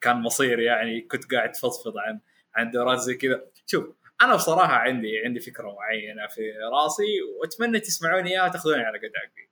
[0.00, 2.20] كان مصير يعني كنت قاعد تفضفض عن
[2.54, 3.44] عن دورات زي كذا.
[3.66, 3.86] شوف
[4.22, 6.40] أنا بصراحة عندي عندي فكرة معينة في
[6.72, 9.48] راسي وأتمنى تسمعوني إياها وتأخذوني على قد عقلي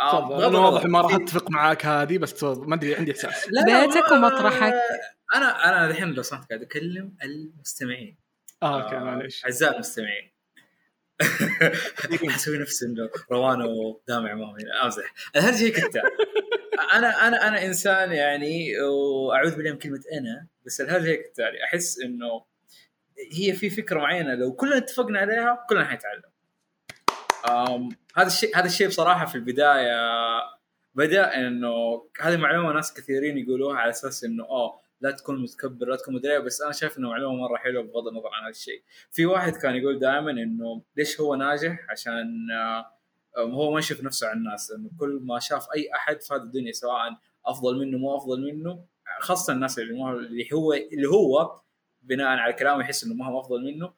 [0.00, 4.74] آه أنا واضح ما راح أتفق معاك هذه بس ما أدري عندي احساس بيتك ومطرحك
[5.34, 8.16] أنا أنا الحين لو سمحت قاعد أكلم المستمعين.
[8.62, 9.44] آه أوكي معليش.
[9.44, 10.32] أعزائي المستمعين.
[12.36, 16.02] أسوي نفسي إنه روان ودامع ما هو امزح الهرجه هي كالتالي
[16.92, 22.00] أنا أنا أنا إنسان يعني وأعوذ بالله من كلمة أنا بس الهرجه هي كالتالي أحس
[22.00, 22.44] إنه
[23.32, 26.22] هي في فكرة معينة لو كلنا اتفقنا عليها كلنا حنتعلم.
[28.18, 29.98] هذا الشيء هذا الشيء بصراحة في البداية
[30.94, 35.96] بدأ إنه هذه معلومة ناس كثيرين يقولوها على أساس إنه آه لا تكون متكبر لا
[35.96, 36.40] تكون مدري.
[36.40, 38.82] بس أنا شايف إنه معلومة مرة حلوة بغض النظر عن هذا الشيء.
[39.10, 42.86] في واحد كان يقول دائما إنه ليش هو ناجح؟ عشان آه
[43.38, 44.70] هو ما يشوف نفسه على الناس.
[44.70, 47.16] إنه كل ما شاف أي أحد في هذه الدنيا سواء
[47.46, 48.84] أفضل منه مو أفضل منه
[49.20, 51.60] خاصة الناس اللي هو اللي هو
[52.02, 53.92] بناء على كلامه يحس إنه ما هو أفضل منه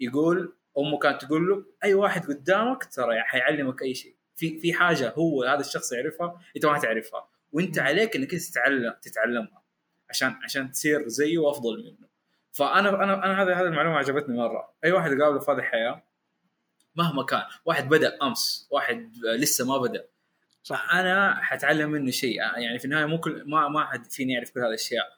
[0.00, 4.16] يقول امه كانت تقول له أي واحد قدامك ترى حيعلمك أي شيء.
[4.36, 7.28] في في حاجة هو هذا الشخص يعرفها أنت ما تعرفها.
[7.52, 9.62] وأنت عليك إنك تتعلم تتعلمها
[10.10, 12.08] عشان عشان تصير زيه وأفضل منه.
[12.52, 14.74] فأنا أنا أنا هذه هذه المعلومة عجبتني مرة.
[14.84, 16.02] أي واحد قابله في هذه الحياة
[16.96, 20.06] مهما كان واحد بدأ أمس واحد لسه ما بدأ
[20.62, 20.94] صح.
[20.94, 22.36] أنا حتعلم منه شيء.
[22.36, 25.16] يعني في النهاية مو كل ما ما حد فيني يعرف كل هذه الأشياء.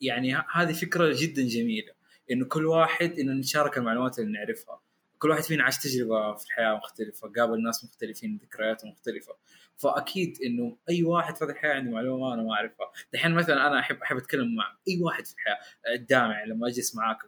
[0.00, 1.97] يعني هذه فكرة جدا جميلة.
[2.30, 4.80] إنه كل واحد إنه نتشارك المعلومات اللي نعرفها.
[5.18, 9.36] كل واحد فينا عاش تجربة في الحياة مختلفة قابل ناس مختلفين ذكريات مختلفة.
[9.76, 12.92] فأكيد إنه أي واحد في هذه الحياة عنده معلومة أنا ما أعرفها.
[13.12, 15.58] دحين مثلا أنا احب أحب أتكلم مع أي واحد في الحياة
[15.94, 17.18] الدامع لما أجلس معاك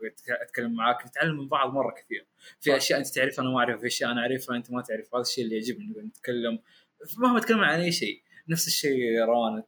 [0.42, 2.26] اتكلم معاك نتعلم من بعض مرة كثير.
[2.60, 5.22] في أشياء أنت تعرفها أنا ما أعرفها في أشياء أنا أعرفها أنت ما تعرف هذا
[5.22, 6.58] الشيء اللي يعجبني نتكلم.
[7.18, 9.62] مهما تكلمنا عن أي شيء نفس الشيء روان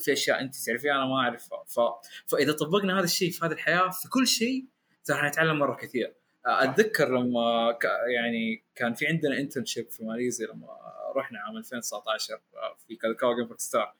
[0.00, 1.64] في أشياء أنت تعرفيها أنا ما أعرفها.
[1.64, 1.80] ف...
[2.26, 4.66] فإذا طبقنا هذا الشيء في هذه الحياة في كل شيء
[5.10, 6.14] راح نتعلم مرة كثير.
[6.46, 7.84] أتذكر لما ك...
[8.14, 10.68] يعني كان في عندنا internship في ماليزيا لما
[11.16, 12.40] رحنا عام 2019
[12.88, 13.94] في كالكاو game star.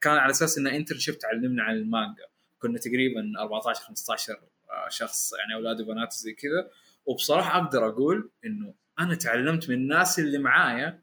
[0.00, 2.26] كان على أساس انه internship تعلمنا عن المانجا.
[2.58, 4.40] كنا تقريبا 14 15
[4.88, 6.70] شخص يعني أولاد وبنات زي كذا.
[7.06, 11.02] وبصراحة أقدر أقول إنه أنا تعلمت من الناس اللي معايا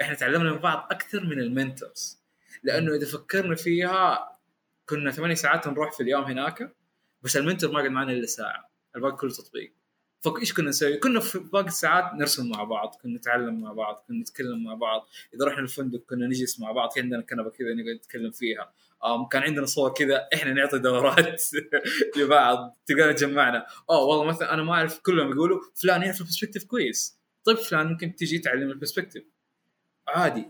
[0.00, 2.20] إحنا تعلمنا من بعض أكثر من ال mentors.
[2.62, 4.28] لأنه إذا فكرنا فيها
[4.86, 6.74] كنا ثمانية ساعات نروح في اليوم هناك.
[7.24, 8.70] بس ال mentor ما قعد معنا إلا ساعة.
[8.96, 9.74] الباقي كله تطبيق.
[10.20, 14.20] فايش كنا نسوي؟ كنا في باقي الساعات نرسم مع بعض، كنا نتعلم مع بعض، كنا
[14.20, 17.96] نتكلم مع بعض، إذا رحنا الفندق كنا نجلس مع بعض، في عندنا كنبة كذا نقعد
[17.96, 18.72] نتكلم فيها،
[19.30, 21.42] كان عندنا صور كذا إحنا نعطي دورات
[22.16, 22.78] لبعض.
[22.86, 27.18] تلقانا جمعنا، اوه والله مثلا أنا ما أعرف كلهم يقولوا فلان يعرف ال perspective كويس،
[27.44, 29.24] طيب فلان ممكن تجي تعلم البرسبكتيف
[30.08, 30.48] عادي.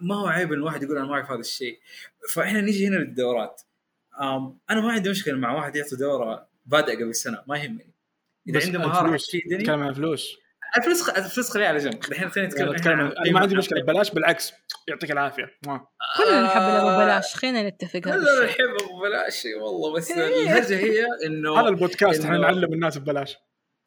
[0.00, 1.80] ما هو عيب إن الواحد يقول أنا ما أعرف هذا الشيء.
[2.34, 3.62] فإحنا نيجي هنا للدورات.
[4.70, 7.94] أنا ما عندي مشكلة مع واحد يعطي دوره بادئ قبل سنة ما يهمني.
[8.48, 10.36] إذا عنده مهارة تتكلم عن فلوس.
[10.76, 12.04] الفلوس الفلوس خليها على جنب.
[12.12, 14.52] الحين خلينا نتكلم نتكلم أنا ما عندي مشكلة ببلاش بالعكس.
[14.88, 15.50] يعطيك العافية.
[16.16, 18.44] كلنا نحب الأبو ببلاش خلينا نتفق هذا كلنا.
[18.44, 19.46] نحب أبو بلاش.
[19.62, 20.42] والله بس إيه.
[20.42, 23.36] الهرجه هي انه هذا البودكاست إحنا نعلم الناس ببلاش.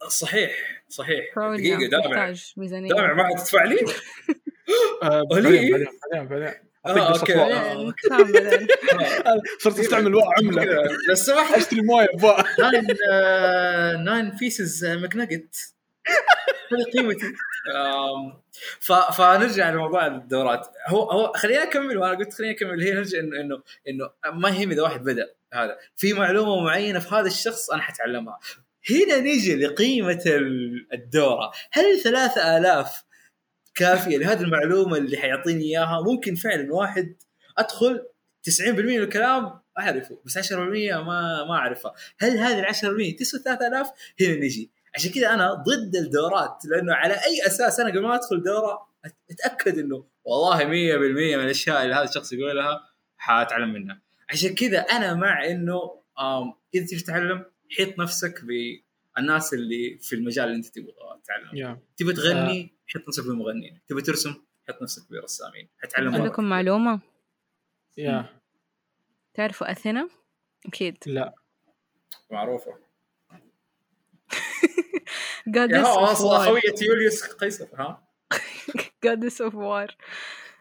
[0.08, 0.52] صحيح
[0.90, 1.26] صحيح.
[1.38, 2.34] دقيقة دامع
[2.70, 3.80] دامع ما تدفع لي؟
[5.04, 5.22] آه،.
[5.32, 6.71] بعدين بعدين بعدين.
[6.86, 6.94] آه.
[6.94, 8.68] بعدين نتفاهم بعدين
[9.60, 10.64] صرت أستعمل واو عملة.
[11.10, 12.86] لو سمحت أشتري مويه بواو ناين
[14.06, 15.56] ناين بيسز ماكناجت
[16.72, 17.34] هذه قيمتي.
[19.18, 20.68] فنرجع لموضوع الدورات.
[20.88, 22.82] هو هو خليني أكمل وأنا قلت خليني أكمل.
[22.84, 24.10] هي نرجع إنه إنه إنه
[24.40, 25.78] ما يهم إذا واحد بدأ هذا.
[25.96, 28.40] في معلومة معينة في هذا الشخص أنا حتعلمها.
[28.90, 31.52] هنا نيجي لقيمة ال- الدورة.
[31.72, 33.04] هل 3000
[33.76, 36.02] كافية لهذه المعلومة اللي حيعطيني إياها.
[36.02, 37.16] ممكن فعلا واحد
[37.58, 38.06] أدخل
[38.50, 41.94] 90% من الكلام أعرفه بس 10% ما ما أعرفها.
[42.20, 43.88] هل هذه ال 10% تسوى 3000
[44.22, 44.72] هنا نجي.
[44.96, 48.88] عشان كذا أنا ضد الدورات لأنه على أي أساس أنا قبل ما أدخل دورة
[49.32, 54.02] أتأكد إنه والله 100% من الأشياء اللي هذا الشخص يقولها حاتعلم منها.
[54.30, 55.80] عشان كذا أنا مع إنه
[56.76, 57.46] إذا تبي تتعلم
[57.78, 58.44] حيط نفسك
[59.16, 60.94] بالناس اللي في المجال اللي انت تبغى
[61.24, 61.80] تتعلم يا.
[61.98, 64.34] تبي تغني حط نفسك بالمغنيين تبي ترسم
[64.70, 66.16] حط نفسك برسامين حتعلم.
[66.16, 67.00] عندكم معلومة؟
[67.98, 68.42] يا
[69.34, 70.10] تعرفوا أثينا؟
[70.66, 70.98] أكيد.
[71.06, 71.36] لا.
[72.32, 72.72] معروفة.
[75.50, 76.48] Of أصلا war.
[76.48, 78.08] خويه يوليوس قيصر ها؟
[79.06, 79.96] Goddess of war.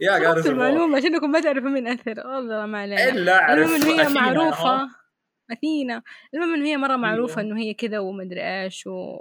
[0.01, 3.09] يا قاعد نفس المعلومة عشانكم ما تعرفوا من أثر والله ما علينا.
[3.09, 4.91] إلا أعرف هي أثينا،
[5.53, 6.03] أثينا
[6.35, 7.53] المهم إن هي مرة معروفة أيوة.
[7.53, 9.17] إنه هي كذا ومدري إيش و...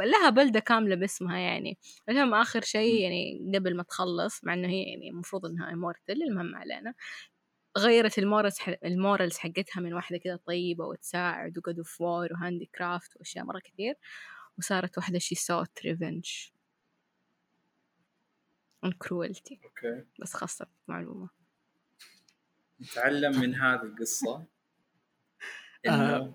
[0.00, 1.78] لها بلدة كاملة باسمها يعني.
[2.08, 6.56] المهم آخر شيء يعني قبل ما تخلص مع إنه هي يعني المفروض إنها immortal المهم
[6.56, 6.94] علينا.
[7.78, 8.74] غيرت ال morals ح...
[8.84, 13.44] ال morals حقتها من واحدة كذا طيبة وتساعد و god of war و handicraft وأشياء
[13.44, 13.94] مرة كثير.
[14.58, 16.50] وصارت واحدة شي سوت revenge
[18.86, 19.58] on cruelty.
[19.64, 20.04] أوكي.
[20.20, 21.28] بس خاصة معلومة.
[22.80, 24.46] نتعلم من هذه القصة.
[25.88, 26.16] آه.
[26.16, 26.34] انه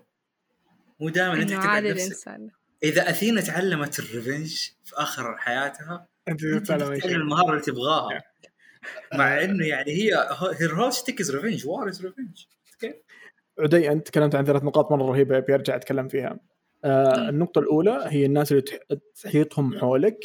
[1.00, 2.50] مو دائما انت عادي الإنسان.
[2.82, 7.16] إذا أثينا تعلمت ال revenge في آخر حياتها أنت شيء.
[7.16, 8.22] المهارة اللي تبغاها.
[9.14, 10.10] مع إنه يعني هي
[10.60, 12.46] her whole shtick is revenge war is revenge
[13.58, 16.40] عدي أنت تكلمت عن ثلاث نقاط مرة رهيبة أبي أرجع أتكلم فيها.
[16.84, 18.78] آه النقطة الأولى هي الناس اللي تح-
[19.22, 20.18] تحيطهم حولك.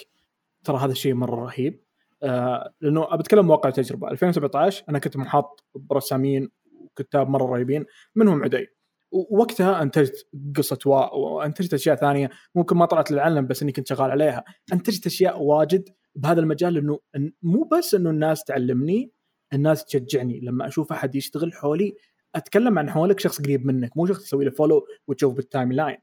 [0.63, 1.83] ترى هذا الشيء مرة رهيب.
[2.23, 7.85] آه لأنه بتكلم واقع تجربه 2017 أنا كنت محاط برسامين وكتاب مرة رهيبين.
[8.15, 8.67] منهم عدي.
[9.11, 10.27] ووقتها أنتجت
[10.57, 12.29] قصة واء وأنتجت أشياء ثانية.
[12.55, 14.43] ممكن ما طلعت للعلم بس إني كنت شغال عليها.
[14.73, 16.99] أنتجت أشياء واجد بهذا المجال لأنه
[17.41, 19.11] مو بس إنه الناس تعلمني
[19.53, 20.39] الناس تشجعني.
[20.39, 21.93] لما أشوف أحد يشتغل حولي
[22.35, 25.97] أتكلم عن حولك شخص قريب منك مو شخص تسوي له follow وتشوف بال timeline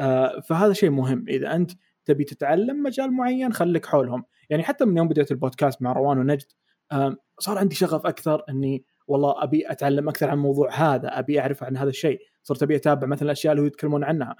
[0.00, 1.24] آه فهذا شيء مهم.
[1.28, 1.70] إذا أنت
[2.04, 4.24] تبي تتعلم مجال معين خليك حولهم.
[4.50, 6.46] يعني حتى من يوم بديت البودكاست مع روان ونجد
[6.92, 11.62] آه صار عندي شغف أكثر إني والله أبي أتعلم أكثر عن الموضوع هذا أبي أعرف
[11.62, 12.20] عن هذا الشيء.
[12.42, 14.36] صرت أبي أتابع مثلا الاشياء اللي هو يتكلمون عنها.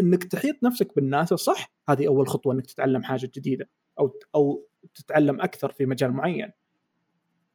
[0.00, 5.40] إنك تحيط نفسك بالناس الصح هذه أول خطوة إنك تتعلم حاجة جديدة أو أو تتعلم
[5.40, 6.50] أكثر في مجال معين.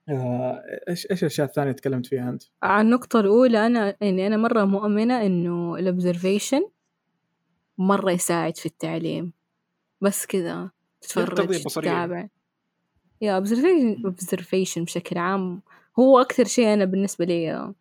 [0.09, 4.65] آه، إيش إيش الأشياء الثانية تكلمت فيها أنت؟ على النقطة الأولى أنا يعني أنا مرة
[4.65, 6.69] مؤمنة إنه الأوبزرفيشن
[7.77, 9.33] مرة يساعد في التعليم.
[10.01, 10.71] بس كذا
[11.01, 11.63] تتفرج.
[11.63, 12.27] تتابع.
[13.21, 15.61] يا observation بشكل عام
[15.99, 17.73] هو أكثر شيء أنا بالنسبة لي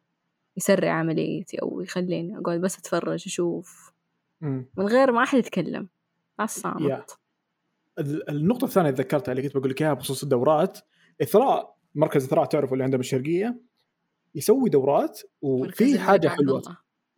[0.57, 3.93] يسرع عمليتي أو يخليني أقعد بس أتفرج أشوف
[4.41, 4.66] مم.
[4.77, 5.89] من غير ما أحد يتكلم
[6.39, 7.19] على الصامت.
[7.99, 10.79] ال- النقطة الثانية اللي ذكرتها اللي كنت بقول لك إياها بخصوص الدورات
[11.23, 13.61] إثراء مركز إثراء تعرفوا اللي عندنا بالشرقية
[14.35, 16.62] يسوي دورات وفي حاجة حلوة.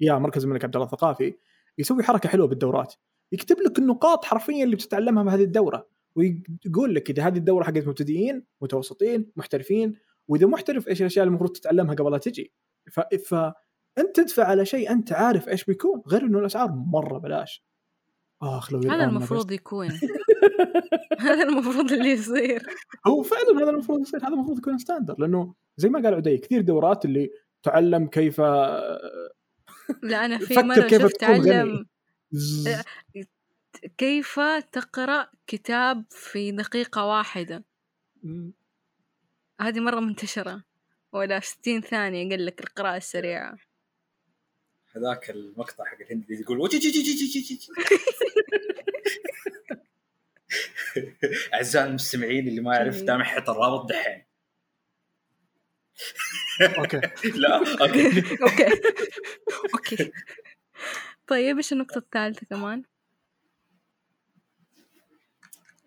[0.00, 1.34] يا مركز الملك عبد الله الثقافي
[1.78, 2.94] يسوي حركة حلوة بالدورات
[3.32, 8.44] يكتب لك النقاط حرفيا اللي بتتعلمها بهذه الدورة ويقول لك إذا هذه الدورة حقت مبتدئين
[8.62, 9.94] متوسطين محترفين
[10.30, 12.52] وإذا محترف إيش الأشياء اللي المفروض تتعلمها قبل لا تجي.
[12.92, 13.00] ف...
[13.28, 17.64] فانت تدفع على شيء أنت عارف إيش بيكون غير إنه الأسعار مرة بلاش
[18.42, 19.88] آخ لو هذا المفروض يكون.
[21.18, 22.62] هذا المفروض اللي يصير.
[23.06, 26.60] هو فعلا هذا المفروض يصير هذا المفروض يكون ستاندر لأنه زي ما قال عدي كثير
[26.60, 27.30] دورات اللي
[27.62, 28.40] تعلم كيف
[30.02, 30.54] لا أنا في
[30.88, 31.54] كيف شفت تكون غني.
[31.54, 31.86] علم.
[33.98, 34.40] كيف
[34.72, 37.64] تقرأ كتاب في دقيقة واحدة.
[39.60, 40.64] هذه مرة منتشرة.
[41.12, 43.56] ولا 60 ثانية قال لك القراءة السريعة.
[44.96, 47.68] هذاك المقطع حق الهندي اللي يقول وجي جي جي جي جي جي جي.
[51.54, 54.24] أعزائي المستمعين اللي ما يعرف دامع حط الرابط دحين.
[56.78, 57.00] أوكي.
[57.40, 58.06] لا أوكي.
[58.42, 58.80] أوكي.
[59.74, 60.12] أوكي.
[61.26, 62.84] طيب إيش النقطة الثالثة كمان؟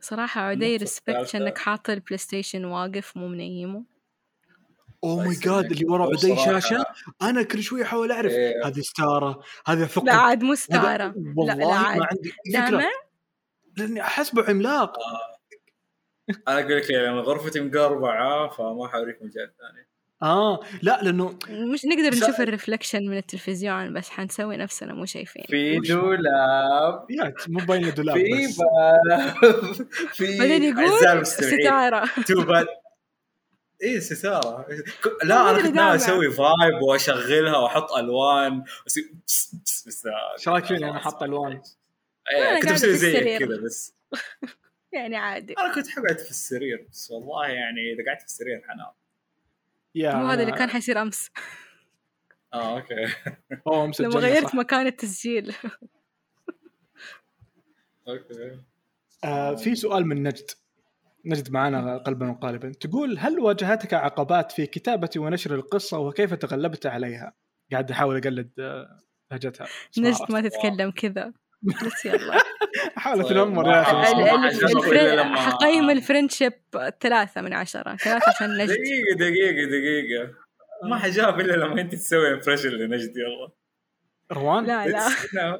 [0.03, 3.83] صراحة عدي respect إنك حاط البلاي ستيشن واقف مو منيمه
[5.03, 6.85] oh my God اللي ورا عدي شاشة
[7.21, 8.67] أنا كل شوي أحاول أعرف إيه.
[8.67, 10.55] هذه ستارة هذه ثقب لا عاد مو
[11.37, 12.89] والله لا لا عاد ما عندي دامع فكرة.
[13.77, 14.97] لأني أحسبه عملاق.
[16.47, 19.87] أنا أقول لك أنا غرفتي مقربعة فما حوريك مجال ثاني.
[20.23, 25.05] آه لا لأنه مش نقدر بس- نشوف ال reflection من التلفزيون بس حنسوي نفسنا مو
[25.05, 25.43] شايفين.
[25.47, 27.05] في؟ دولاب.
[27.09, 28.57] يا مو باين دولاب في بس.
[28.57, 29.23] باب.
[30.17, 32.09] في بعدين يقول المستمعين، ستارة.
[32.27, 32.67] توبات
[33.83, 34.65] إيه ستارة.
[35.23, 35.95] لا أنا كنت ناوي.
[35.95, 38.63] أسوي فايب وأشغلها وأحط ألوان.
[38.87, 38.97] بس
[40.37, 41.61] إيش رايك فيني أنا حاط ألوان؟
[42.37, 43.39] أنا كنت بسوي السرير.
[43.39, 43.93] كذا بس.
[44.93, 45.53] يعني عادي.
[45.57, 48.91] أنا كنت حقعد في السرير بس والله يعني إذا قعدت في السرير حنام.
[49.95, 51.29] يا مو هذا اللي كان حيصير أمس.
[52.53, 52.95] آه أوكي.
[53.67, 54.55] اوه مسجلنا لما غيرت صح.
[54.55, 55.55] مكان التسجيل.
[58.07, 58.59] أوكي.
[59.23, 60.51] آه في سؤال من نجد.
[61.25, 62.71] نجد معنا قلبا وقالبا.
[62.71, 67.33] تقول هل واجهتك عقبات في كتابة ونشر القصة وكيف تغلبت عليها؟
[67.71, 68.99] قاعد أحاول أقلد آه،
[69.31, 69.67] لهجتها.
[69.97, 71.33] نجد ما تتكلم كذا.
[71.63, 72.37] بس يلا.
[72.97, 76.53] احاول طيب، اتنمر ما يا أخي حقيم ال friendship
[77.01, 77.95] ثلاثة من عشرة.
[77.95, 78.69] ثلاثة عشان نجد.
[78.73, 80.33] دقيقة دقيقة دقيقة.
[80.89, 83.49] ما حجاوب إلا لما أنت تسوي impression لنجد يلا.
[84.31, 85.07] روان؟ لا لا.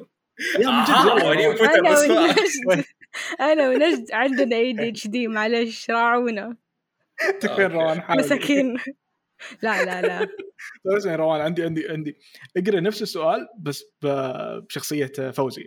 [0.60, 2.84] يا من جد آه، أنا ونجد.
[3.40, 6.56] أنا ونجد عندنا ADHD معلش راعونا.
[7.40, 8.18] تكفين روان؟ حاول.
[8.20, 8.76] مساكين.
[9.62, 10.18] لا لا لا.
[10.84, 12.16] طيب اسمعي روان عندي عندي عندي.
[12.56, 15.66] اقرأ نفس السؤال بس ب- بشخصية فوزي.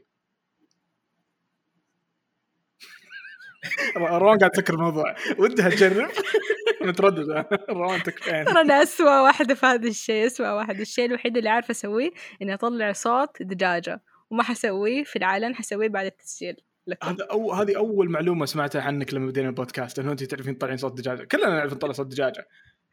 [3.98, 6.10] روان قاعد تفكر الموضوع ودها تجرب
[6.82, 10.80] مترددة روان تكفين ترى أنا اسوء واحدة في هذا الشيء اسوء واحد.
[10.80, 14.02] الشيء الوحيد اللي عارفة أسويه إني أطلع صوت دجاجة.
[14.30, 16.56] وما حسويه في العلن حسويه بعد التسجيل.
[17.04, 20.98] هذا أو هذه أول معلومة سمعتها عنك لما بدينا البودكاست إنه أنت تعرفين تطلعين صوت
[20.98, 21.24] دجاجة.
[21.24, 22.48] كلنا نعرف نطلع صوت دجاجة.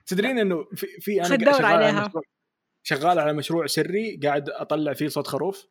[0.06, 2.06] تدرين إنه في, في أنا شغال على عليها.
[2.08, 2.22] مشروع
[2.82, 5.66] شغال على مشروع سري قاعد أطلع فيه صوت خروف.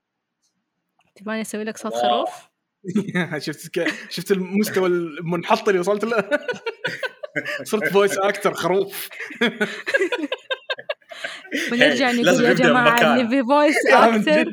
[1.15, 1.93] تبغاني أسوي لك صوت.
[1.93, 2.52] خروف؟
[3.45, 3.87] شفت ك...
[4.09, 6.29] شفت المستوى المنحط اللي وصلت له؟
[7.63, 9.09] صرت voice actor خروف.
[11.71, 13.19] ونرجع نقول يا بمكان.
[13.19, 14.51] اللي في voice actor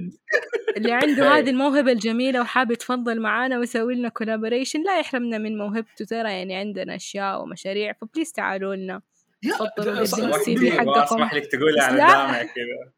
[0.76, 1.38] اللي عنده.
[1.38, 6.04] هذه الموهبة الجميلة وحاب يتفضل معانا ويسوي لنا collaboration لا يحرمنا من موهبته.
[6.04, 9.00] ترى يعني عندنا أشياء ومشاريع ف please تعالوا لنا.
[9.42, 10.90] تفضلوا ال CV حقكم.
[10.90, 11.96] اسمح لك تقولي على.
[11.96, 12.92] دامع كذا.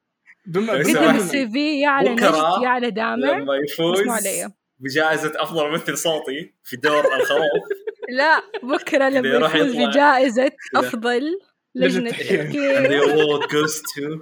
[0.46, 0.70] قدم
[1.16, 2.22] ال C V يا على نجد
[2.62, 4.52] يا على دامع لما يفوز اسمعوا علي
[4.82, 7.62] بجائزة أفضل ممثل صوتي في دور الخروف
[8.18, 9.90] لا بكرة لما يروح يفوز يطلع.
[9.90, 10.50] بجائزة.
[10.76, 11.40] أفضل
[11.74, 12.52] لجنة تحكيم.
[12.84, 14.20] the award goes to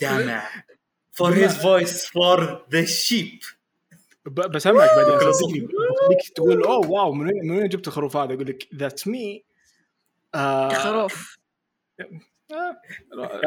[0.00, 0.48] دامع
[1.12, 2.40] for his voice for
[2.70, 3.44] the sheep
[4.26, 8.46] بسمعك بعدين صدقني بخليك تقول oh wow من وين من وين جبت الخروف هذا أقول
[8.46, 9.44] لك that's me
[10.72, 11.38] خروف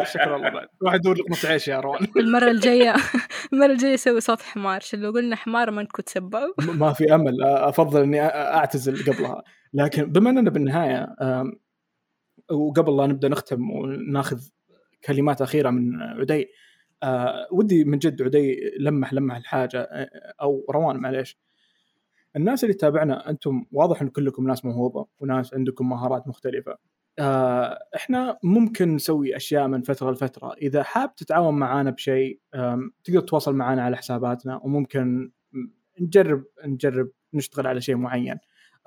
[0.04, 2.08] شكرا الله بعد واحد يدور لقمة عيش يا روان.
[2.18, 2.96] المرة الجاية
[3.54, 4.76] المرة الجاية يسوي صوت حمار.
[4.76, 7.44] عشان لو قلنا حمار ما نكون تسبوا ما في أمل.
[7.44, 9.44] أفضل إني أعتزل قبلها.
[9.74, 11.16] لكن بما إننا بالنهاية
[12.52, 14.40] وقبل لا نبدأ نختم وناخذ
[15.06, 16.48] كلمات أخيرة من عدي
[17.52, 19.90] ودي من جد عدي لمح لمح الحاجة
[20.42, 21.40] أو روان معليش.
[22.36, 26.78] الناس اللي تتابعنا أنتم واضح إن كلكم ناس موهوبة وناس عندكم مهارات مختلفة.
[27.20, 30.54] آه، إحنا ممكن نسوي أشياء من فترة لفترة.
[30.54, 32.40] إذا حاب تتعاون معنا بشيء
[33.04, 35.32] تقدر تتواصل معنا على حساباتنا وممكن
[36.02, 38.38] نجرب نجرب نشتغل على شيء معين.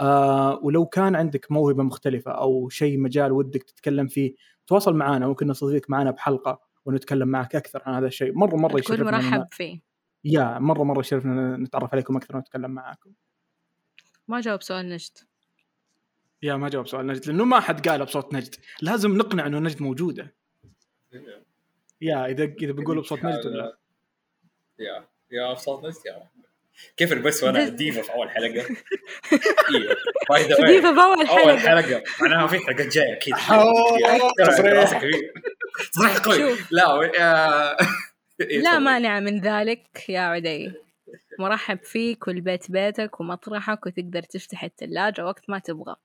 [0.00, 4.34] آه ولو كان عندك موهبة مختلفة أو شيء مجال ودك تتكلم فيه
[4.66, 8.38] تواصل معنا ممكن نستضيفك معنا بحلقة ونتكلم معك أكثر عن هذا الشيء.
[8.38, 9.80] مرة مرة يشرفنا مرحب فيه.
[10.24, 13.10] يا مرة مرة يشرفنا نتعرف عليكم أكثر ونتكلم معاكم.
[14.28, 15.18] ما جاوب سؤال نجد.
[16.42, 18.54] يا ما جاوب سؤال نجد لأنه ما حد قال بصوت نجد.
[18.82, 20.34] لازم نقنع إنه نجد موجودة.
[22.00, 23.78] يا إذا إذا بنقول بصوت نجد ولا
[24.78, 26.22] يا يا بصوت نجد يا
[26.96, 28.66] كيف البس وأنا ديفا في أول حلقة؟
[29.74, 29.96] أيوه
[30.30, 31.82] by the diva بأول أول حلقة.
[31.82, 32.02] حلقة.
[32.22, 33.34] معناها في حلقات جاية أكيد.
[34.46, 35.02] تصريح.
[36.24, 36.56] قوي.
[36.70, 37.00] لا
[38.40, 38.78] إيه، لا.
[38.78, 40.72] مانع من ذلك يا عدي.
[41.38, 45.96] مرحب فيك والبيت بيتك ومطرحك وتقدر تفتح الثلاجة وقت ما تبغى.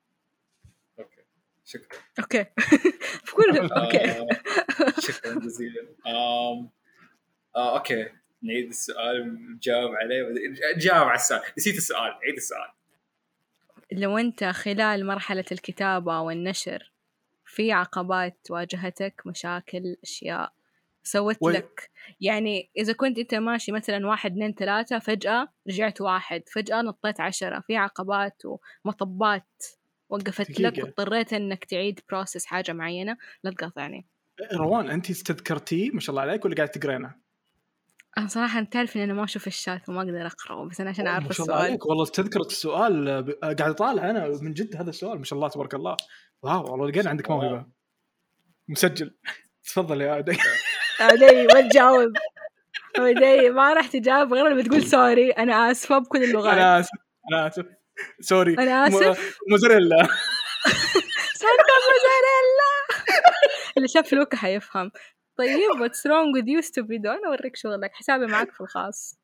[1.64, 1.98] شكرا.
[2.20, 2.44] okay.
[3.24, 4.10] في كل okay.
[4.10, 4.26] آه،
[5.00, 5.82] شكرا جزيلا.
[6.06, 6.70] آم،
[7.56, 8.08] آه، okay.
[8.42, 10.24] نعيد السؤال نجاوب عليه.
[10.76, 11.42] جاوب على السؤال.
[11.58, 12.12] نسيت السؤال.
[12.24, 12.68] عيد السؤال.
[13.92, 16.92] لو أنت خلال مرحلة الكتابة والنشر
[17.46, 20.52] في عقبات واجهتك مشاكل أشياء
[21.02, 21.90] سوت و- لك
[22.20, 27.60] يعني إذا كنت أنت ماشي مثلا واحد اثنين ثلاثة فجأة رجعت واحد فجأة نطيت عشرة
[27.60, 28.42] في عقبات
[28.84, 29.64] ومطبات
[30.08, 30.84] وقفت لك دقيقة.
[30.84, 33.16] واضطريت إنك تعيد بروسس حاجة معينة.
[33.44, 34.06] لا تقاطعني.
[34.52, 37.14] روان انت استذكرتيه؟ ما شاء الله عليك ولا قاعد تقرينه؟
[38.18, 41.06] أنا صراحة أنت تعرف إن أنا ما أشوف الشات وما أقدر أقرأه بس أنا عشان
[41.06, 41.70] أعرف ما شاء الله السؤال.
[41.70, 41.86] عليك.
[41.86, 45.74] والله استذكرت السؤال ب- قاعد أطالع أنا من جد هذا السؤال ما شاء الله تبارك
[45.74, 45.96] الله.
[46.42, 47.66] wow والله لقينا عندك موهبة.
[48.68, 49.14] مسجل.
[49.64, 50.36] تفضل يا عدي
[51.00, 52.12] علي ما تجاوب.
[52.98, 56.54] علي ما راح تجاوب غير لما تقول sorry أنا آسفة بكل اللغات.
[56.54, 56.90] أنا آسف
[57.32, 57.66] أنا آسف.
[58.20, 59.96] sorry أنا آسف؟ م- mozzarella.
[61.40, 62.70] santa mozzarella.
[63.76, 64.90] اللي شاف لوكا حيفهم.
[65.36, 69.18] طيب what's wrong with you stupid أنا أوريك شغلك حسابي معك في الخاص.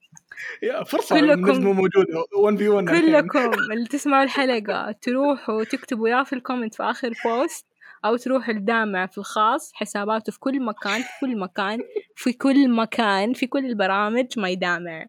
[0.63, 6.33] يا فرصة كلكم- موجوده 1 في 1 كلكم اللي تسمعوا الحلقة تروحوا تكتبوا يا في
[6.33, 7.67] ال comment في آخر post
[8.05, 11.79] أو تروحوا الدامع في الخاص حساباته في كل مكان في كل مكان
[12.17, 15.07] في كل مكان في كل البرامج ما يدامع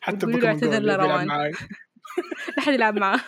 [0.00, 1.52] حتى بوكيمون اعتذر لروان.
[2.56, 3.20] لا حد يلعب معاه.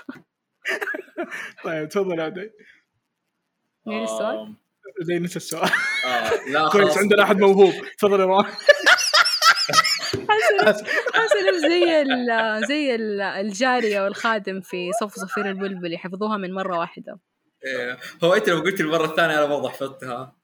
[1.64, 2.50] طيب تفضل يا عدي
[3.86, 4.54] مين السؤال؟
[5.00, 5.70] زي نفس السؤال.
[6.06, 6.98] آه، لا كويس خلاص.
[6.98, 7.72] عندنا أحد موهوب.
[7.98, 8.42] تفضل يا
[10.28, 12.26] حاسة حاسة زي ال
[12.68, 17.18] زي ال- الجارية والخادم في صف صفير البلبل يحفظوها من مرة واحدة.
[17.66, 20.36] إيه، هو أنت لو قلت المرة الثانية أنا برضه حفظتها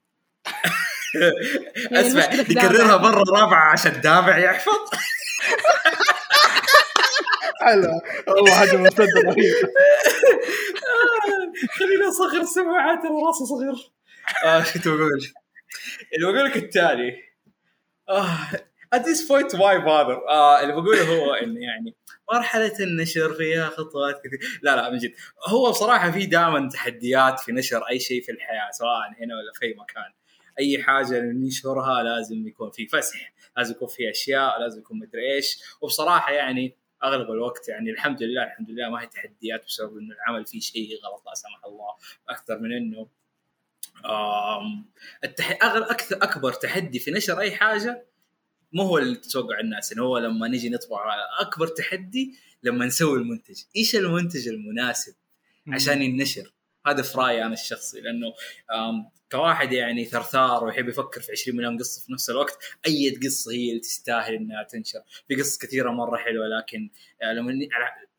[1.91, 2.27] يعني أسمع
[2.63, 2.97] دامع.
[2.97, 4.91] مرة رابعة عشان دامع يحفظ.
[7.61, 9.69] حلو والله حاجة مرتده رهيبه
[11.79, 13.91] خليني اصغر السماعات أنا راسي صغير.
[14.45, 15.21] آه إيش كنت بقول؟
[16.15, 17.17] اللي بقول لك التالي.
[18.09, 18.39] آه
[18.95, 21.97] at this point why bother آه اللي بقوله هو انه يعني
[22.33, 24.61] مرحلة النشر فيها خطوات كثير.
[24.63, 25.15] لا لا من جد.
[25.49, 29.65] هو بصراحة في دائما تحديات في نشر أي شيء في الحياة سواء هنا ولا في
[29.67, 30.13] أي مكان.
[30.61, 35.59] أي حاجة ننشرها لازم يكون في فسح لازم يكون في أشياء لازم يكون مدري إيش.
[35.81, 40.47] وبصراحة يعني أغلب الوقت يعني الحمد لله الحمد لله ما هي تحديات بسبب إنه العمل
[40.47, 41.97] فيه شيء غلط لا سمح الله
[42.29, 43.07] أكثر من
[44.07, 44.91] آم،
[45.25, 45.59] التح...
[45.65, 45.83] أغل...
[45.83, 48.07] أكثر أكبر تحدي في نشر أي حاجة
[48.73, 53.63] مو هو اللي تتوقع الناس إنه هو لما نجي نطبع أكبر تحدي لما نسوي المنتج.
[53.77, 55.15] إيش المنتج المناسب
[55.69, 56.53] عشان ينشر؟
[56.87, 58.33] هذا في رأيي أنا الشخصي لأنه
[59.33, 63.69] كواحد يعني ثرثار ويحب يفكر في 20 مليون قصة في نفس الوقت أي قصة هي
[63.69, 65.01] اللي تستاهل إنها تنشر.
[65.29, 66.91] في قصص كثيرة مرة حلوة لكن
[67.23, 67.53] لما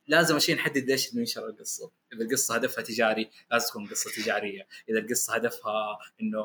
[0.08, 1.92] لازم عشان نحدد ليش ننشر القصة.
[2.14, 4.68] إذا القصة هدفها تجاري لازم تكون قصة تجارية.
[4.90, 6.40] إذا القصة هدفها إنه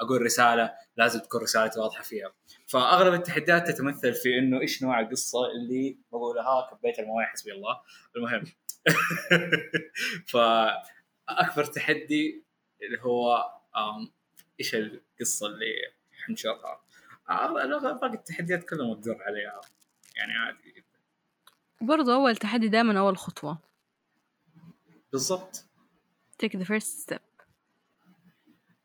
[0.00, 2.34] أقول رسالة لازم تكون رسالتي واضحة فيها.
[2.66, 7.80] فأغلب التحديات تتمثل في إنه إيش نوع القصة اللي بقولها كبيت المويه حسبي الله.
[8.16, 8.44] المهم.
[10.32, 12.44] فاكبر تحدي
[12.82, 13.44] اللي هو
[14.60, 15.66] إيش القصة اللي
[16.26, 16.80] حنشرها
[17.30, 19.60] أغلب- باقي التحديات كلها مقدور عليها.
[20.16, 20.86] يعني عادي جدا.
[21.80, 23.58] برضو أول تحدي دائما أول خطوة.
[25.12, 25.64] بالضبط.
[26.42, 27.20] Take the first step.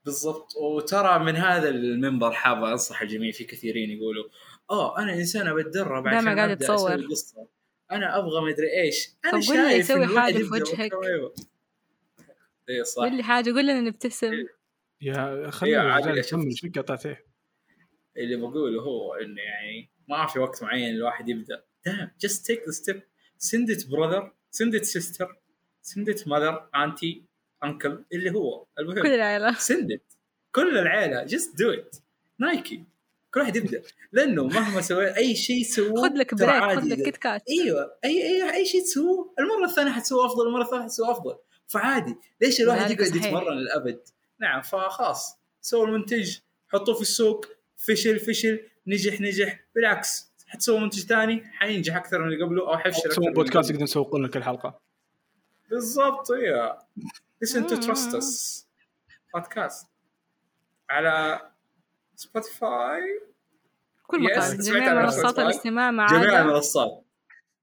[0.05, 0.55] بالضبط.
[0.55, 4.29] وترى من هذا المنبر حاب أنصح الجميع في كثيرين يقولوا
[4.69, 6.63] آه أنا إنسان بتدرب عشان قاعد.
[6.63, 7.47] أسوي قصة.
[7.91, 9.09] أنا أبغى مدري إيش.
[9.25, 10.91] أنا طب قول لي شايف يسوي حاجة في وجهك.
[12.83, 13.01] صح.
[13.03, 14.45] قول لي حاجة قول لنا نبتسم
[15.01, 16.33] يا خلينا شوف.
[16.33, 17.25] يكمل إيش قطعتيه
[18.17, 21.63] اللي بقوله هو إنه يعني ما في وقت معين الواحد يبدأ.
[21.89, 22.97] Damn just take the step.
[23.49, 24.21] Send it brother
[24.57, 25.27] send it sister
[25.91, 27.21] send it mother auntie
[27.65, 28.65] uncle اللي هو.
[28.77, 29.53] كل المهم العيلة.
[29.53, 30.15] send it.
[30.51, 31.99] كل العيلة just do it.
[32.39, 32.83] نايكي
[33.33, 33.81] كل واحد يبدأ.
[34.11, 38.23] لأنه مهما سويت أي شيء تسووه خذ لك break خذ لك كيت كات أيوه أي
[38.23, 41.35] أي أي شيء تسووه المرة الثانية حتسووه أفضل المرة الثالثة حتسووه أفضل.
[41.67, 42.15] فعادي.
[42.41, 43.15] ليش الواحد يقعد.
[43.15, 43.99] يتمرن للأبد؟
[44.41, 45.39] نعم فخلاص.
[45.61, 46.37] سووا المنتج
[46.69, 47.45] حطوه في السوق
[47.77, 49.59] فشل فشل نجح نجح.
[49.75, 53.43] بالعكس حتسوي منتج ثاني حينجح أكثر من اللي قبله أو حيفشل أكثر تسوون من اللي
[53.43, 53.69] بودكاست قبله.
[53.69, 54.79] يقدرون يسوقون لك الحلقة
[55.69, 56.79] بالضبط أيوه
[57.45, 58.63] listen to trust us
[59.33, 59.87] بودكاست
[60.89, 61.41] على
[62.15, 63.01] سبوتيفاي
[64.07, 65.39] كل Yes، مكان جميع منصات.
[65.39, 67.05] الاستماع ما جميع عدا المنصات.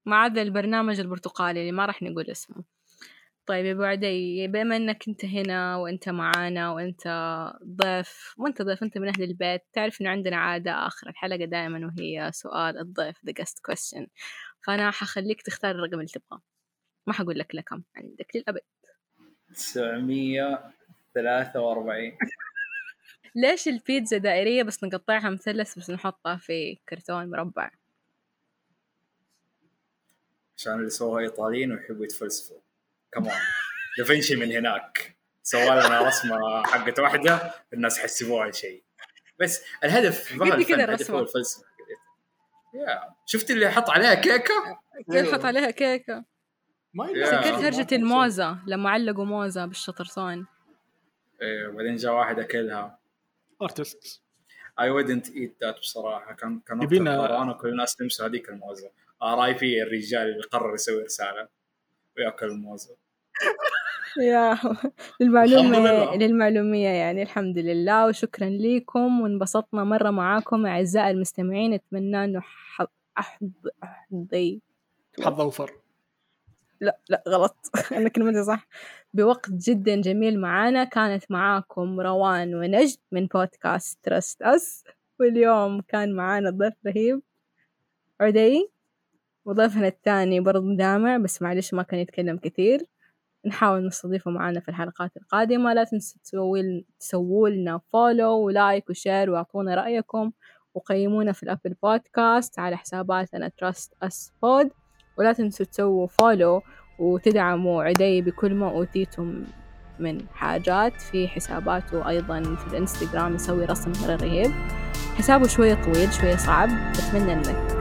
[0.05, 2.63] ما عدا البرنامج البرتقالي اللي ما راح نقول اسمه.
[3.49, 7.03] طيب يا أبو عدي بما إنك أنت هنا وأنت معانا وأنت
[7.65, 12.31] ضيف وأنت ضيف أنت من أهل البيت تعرف إنه عندنا عادة آخر الحلقة دائما وهي
[12.33, 14.07] سؤال الضيف the guest question.
[14.65, 16.41] فأنا حخليك تختار الرقم اللي تبغاه.
[17.07, 18.61] ما حقول لك لكم عندك للأبد.
[19.53, 22.17] 943
[23.35, 27.71] ليش البيتزا دائرية بس نقطعها مثلث بس نحطها في كرتون مربع؟
[30.57, 32.68] عشان اللي سووها إيطاليين ويحبوا يتفلسفوا.
[33.13, 33.37] كمان
[33.97, 35.17] دافنشي من هناك.
[35.43, 38.83] سوى لنا رسمة حقت واحدة الناس حسبوها شيء.
[39.39, 40.33] بس الهدف
[40.67, 41.11] كده الهدف.
[41.11, 41.63] هو الفلسفه
[42.73, 44.79] يا شفت اللي حط عليها كيكة؟
[45.11, 46.25] كيف حط عليها كيكة؟
[46.93, 50.45] ما ما هرجة الموزة لما علقوا موزة بالشطرطون
[51.41, 52.99] إيه وبعدين جاء واحد أكلها.
[53.61, 54.21] artist
[54.79, 56.33] I wouldn't eat that بصراحة.
[56.33, 58.91] كان كان يبينا- كل الناس تمسوا هذيك الموزه
[59.23, 61.47] RIP الرجال اللي قرر يسوي رسالة.
[62.19, 62.95] وياكل الموزه
[64.21, 64.57] يا
[65.21, 66.15] للمعلومة.
[66.15, 70.65] للمعلومية يعني الحمد لله وشكرا لكم وانبسطنا مرة معاكم.
[70.65, 72.85] أعزائي المستمعين أتمنى أنه ح-
[73.17, 73.51] أحض
[73.83, 74.61] أحضي
[75.23, 75.71] حظ أوفر.
[76.81, 77.55] لا لا غلط.
[77.97, 78.67] أنا كلمتي صح.
[79.13, 80.83] بوقت جدا جميل معانا.
[80.83, 84.83] كانت معاكم روان ونجد من بودكاست Trust Us
[85.19, 87.21] واليوم كان معانا ضيف رهيب.
[88.21, 88.69] عدي.
[89.49, 92.85] وضيفنا الثاني برضه دامع بس معلش ما كان يتكلم كثير.
[93.45, 95.73] نحاول نستضيفه معنا في الحلقات القادمة.
[95.73, 100.31] لا تنسوا تسوي تسووا لنا follow و like و share واعطونا رأيكم
[100.73, 104.69] وقيمونا في ال Apple Podcast على حساباتنا Trust Us Pod
[105.17, 106.61] ولا تنسوا تسووا follow
[106.99, 109.43] وتدعموا عدي بكل ما أوتيتم
[109.99, 111.01] من حاجات.
[111.01, 114.51] في حساباته أيضا في الإنستغرام يسوي رسم مرة رهيب
[115.17, 116.69] حسابه شوية طويل شوية صعب.
[116.69, 117.78] أتمنى إنك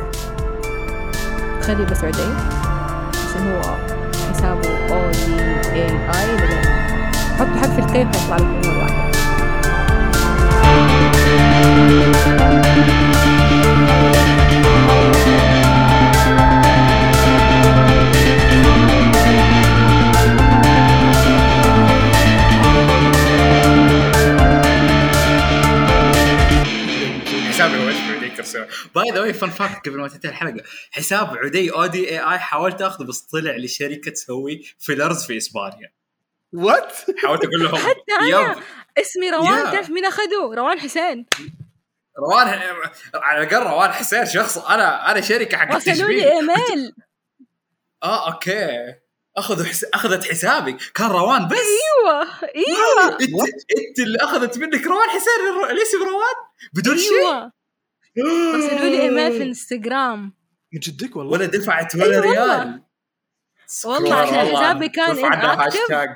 [1.68, 2.22] تخلي بس عدي.
[3.12, 3.76] عشان هو
[4.32, 5.90] حسابه دي آي.
[5.90, 6.64] اي بعدين
[7.38, 9.07] حطوا حرف الكي حيطلع لكم مرة واحدة
[29.38, 30.64] fun fact قبل ما تنتهي الحلقة.
[30.90, 35.92] حساب عدي أودي إي آي حاولت اخذه بس طلع لشركة تسوي fillers في إسبانيا.
[36.54, 38.52] what حاولت أقول لهم حتى أنا.
[38.52, 38.62] yep.
[38.98, 39.72] اسمي روان.
[39.72, 41.26] تعرف مين أخده روان حسين.
[42.18, 42.48] روان
[43.14, 44.58] على الأقل روان حسين شخص.
[44.58, 46.92] أنا أنا شركة حق تجميل لي إيميل.
[48.02, 48.68] آه okay.
[49.36, 49.84] أخذوا حس...
[49.84, 50.76] أخذت حسابي.
[50.94, 51.56] كان روان بس.
[51.56, 53.12] إيوه إيوه.
[53.12, 53.22] إنت
[53.78, 56.34] إنت اللي أخذت منك روان حسين الر- الاسم روان؟
[56.72, 57.50] بدون شيء؟
[58.16, 60.32] أيوه رسلوا لي إيميل في الانستغرام
[60.72, 61.32] من جدك والله.
[61.32, 62.20] ولا دفعت ولا أيوة.
[62.20, 62.82] ريال.
[63.84, 64.56] والله عشان.
[64.56, 65.24] حسابي كان.
[65.34, 66.08] هاشتاج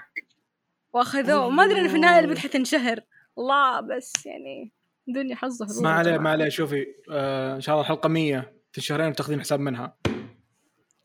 [0.92, 1.50] وأخذوه.
[1.50, 3.00] ما أدري إن في النهاية البنت حتنشهر
[3.38, 4.72] الله بس يعني
[5.14, 6.18] دنيا حظ حظوظ ما عليه.
[6.18, 6.48] ما عليه.
[6.48, 9.98] شوفي آه إن شاء الله الحلقة 100 في الشهرين بتاخذين حساب منها.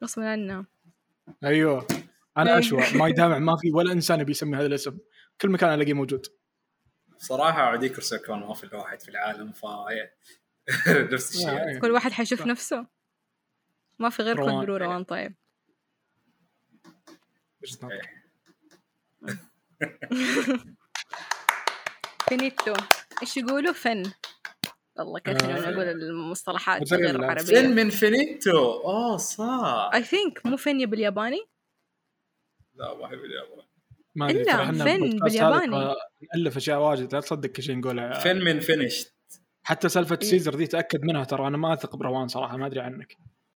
[0.04, 0.66] غصبا عنا
[1.44, 1.88] أيوه.
[1.92, 1.98] إيه.
[2.38, 4.98] أنا اشوى ما يدامع ما في ولا إنسان بيسمي هذا الاسم.
[5.42, 6.26] كل مكان ألاقيه موجود.
[7.18, 9.66] صراحة عدي كرسي كان افضل واحد في العالم ف
[11.14, 11.50] نفس الشيء.
[11.50, 12.88] آه، كل واحد حيشوف نفسه.
[14.00, 14.36] ما في روان.
[14.36, 15.36] تقولوا روان طيب.
[22.30, 22.74] finito
[23.22, 24.04] إيش يقولوا؟ fin.
[24.98, 25.70] والله كيف آه.
[25.72, 29.90] نقول المصطلحات مثل غير ال- fin عربية من finito اوه صح.
[29.94, 31.40] I think مو fin بالياباني؟
[32.76, 33.66] لا ما أحب اليابان.
[34.16, 35.96] ما إحنا fin بالياباني.
[36.36, 37.14] نألف أشياء واجد.
[37.16, 39.17] لا تصدق كل شيء نقوله fin من finished
[39.68, 40.30] حتى سالفة إيه.
[40.30, 43.18] سيزر دي تأكد منها ترى أنا ما أثق بروان صراحة ما أدري عنك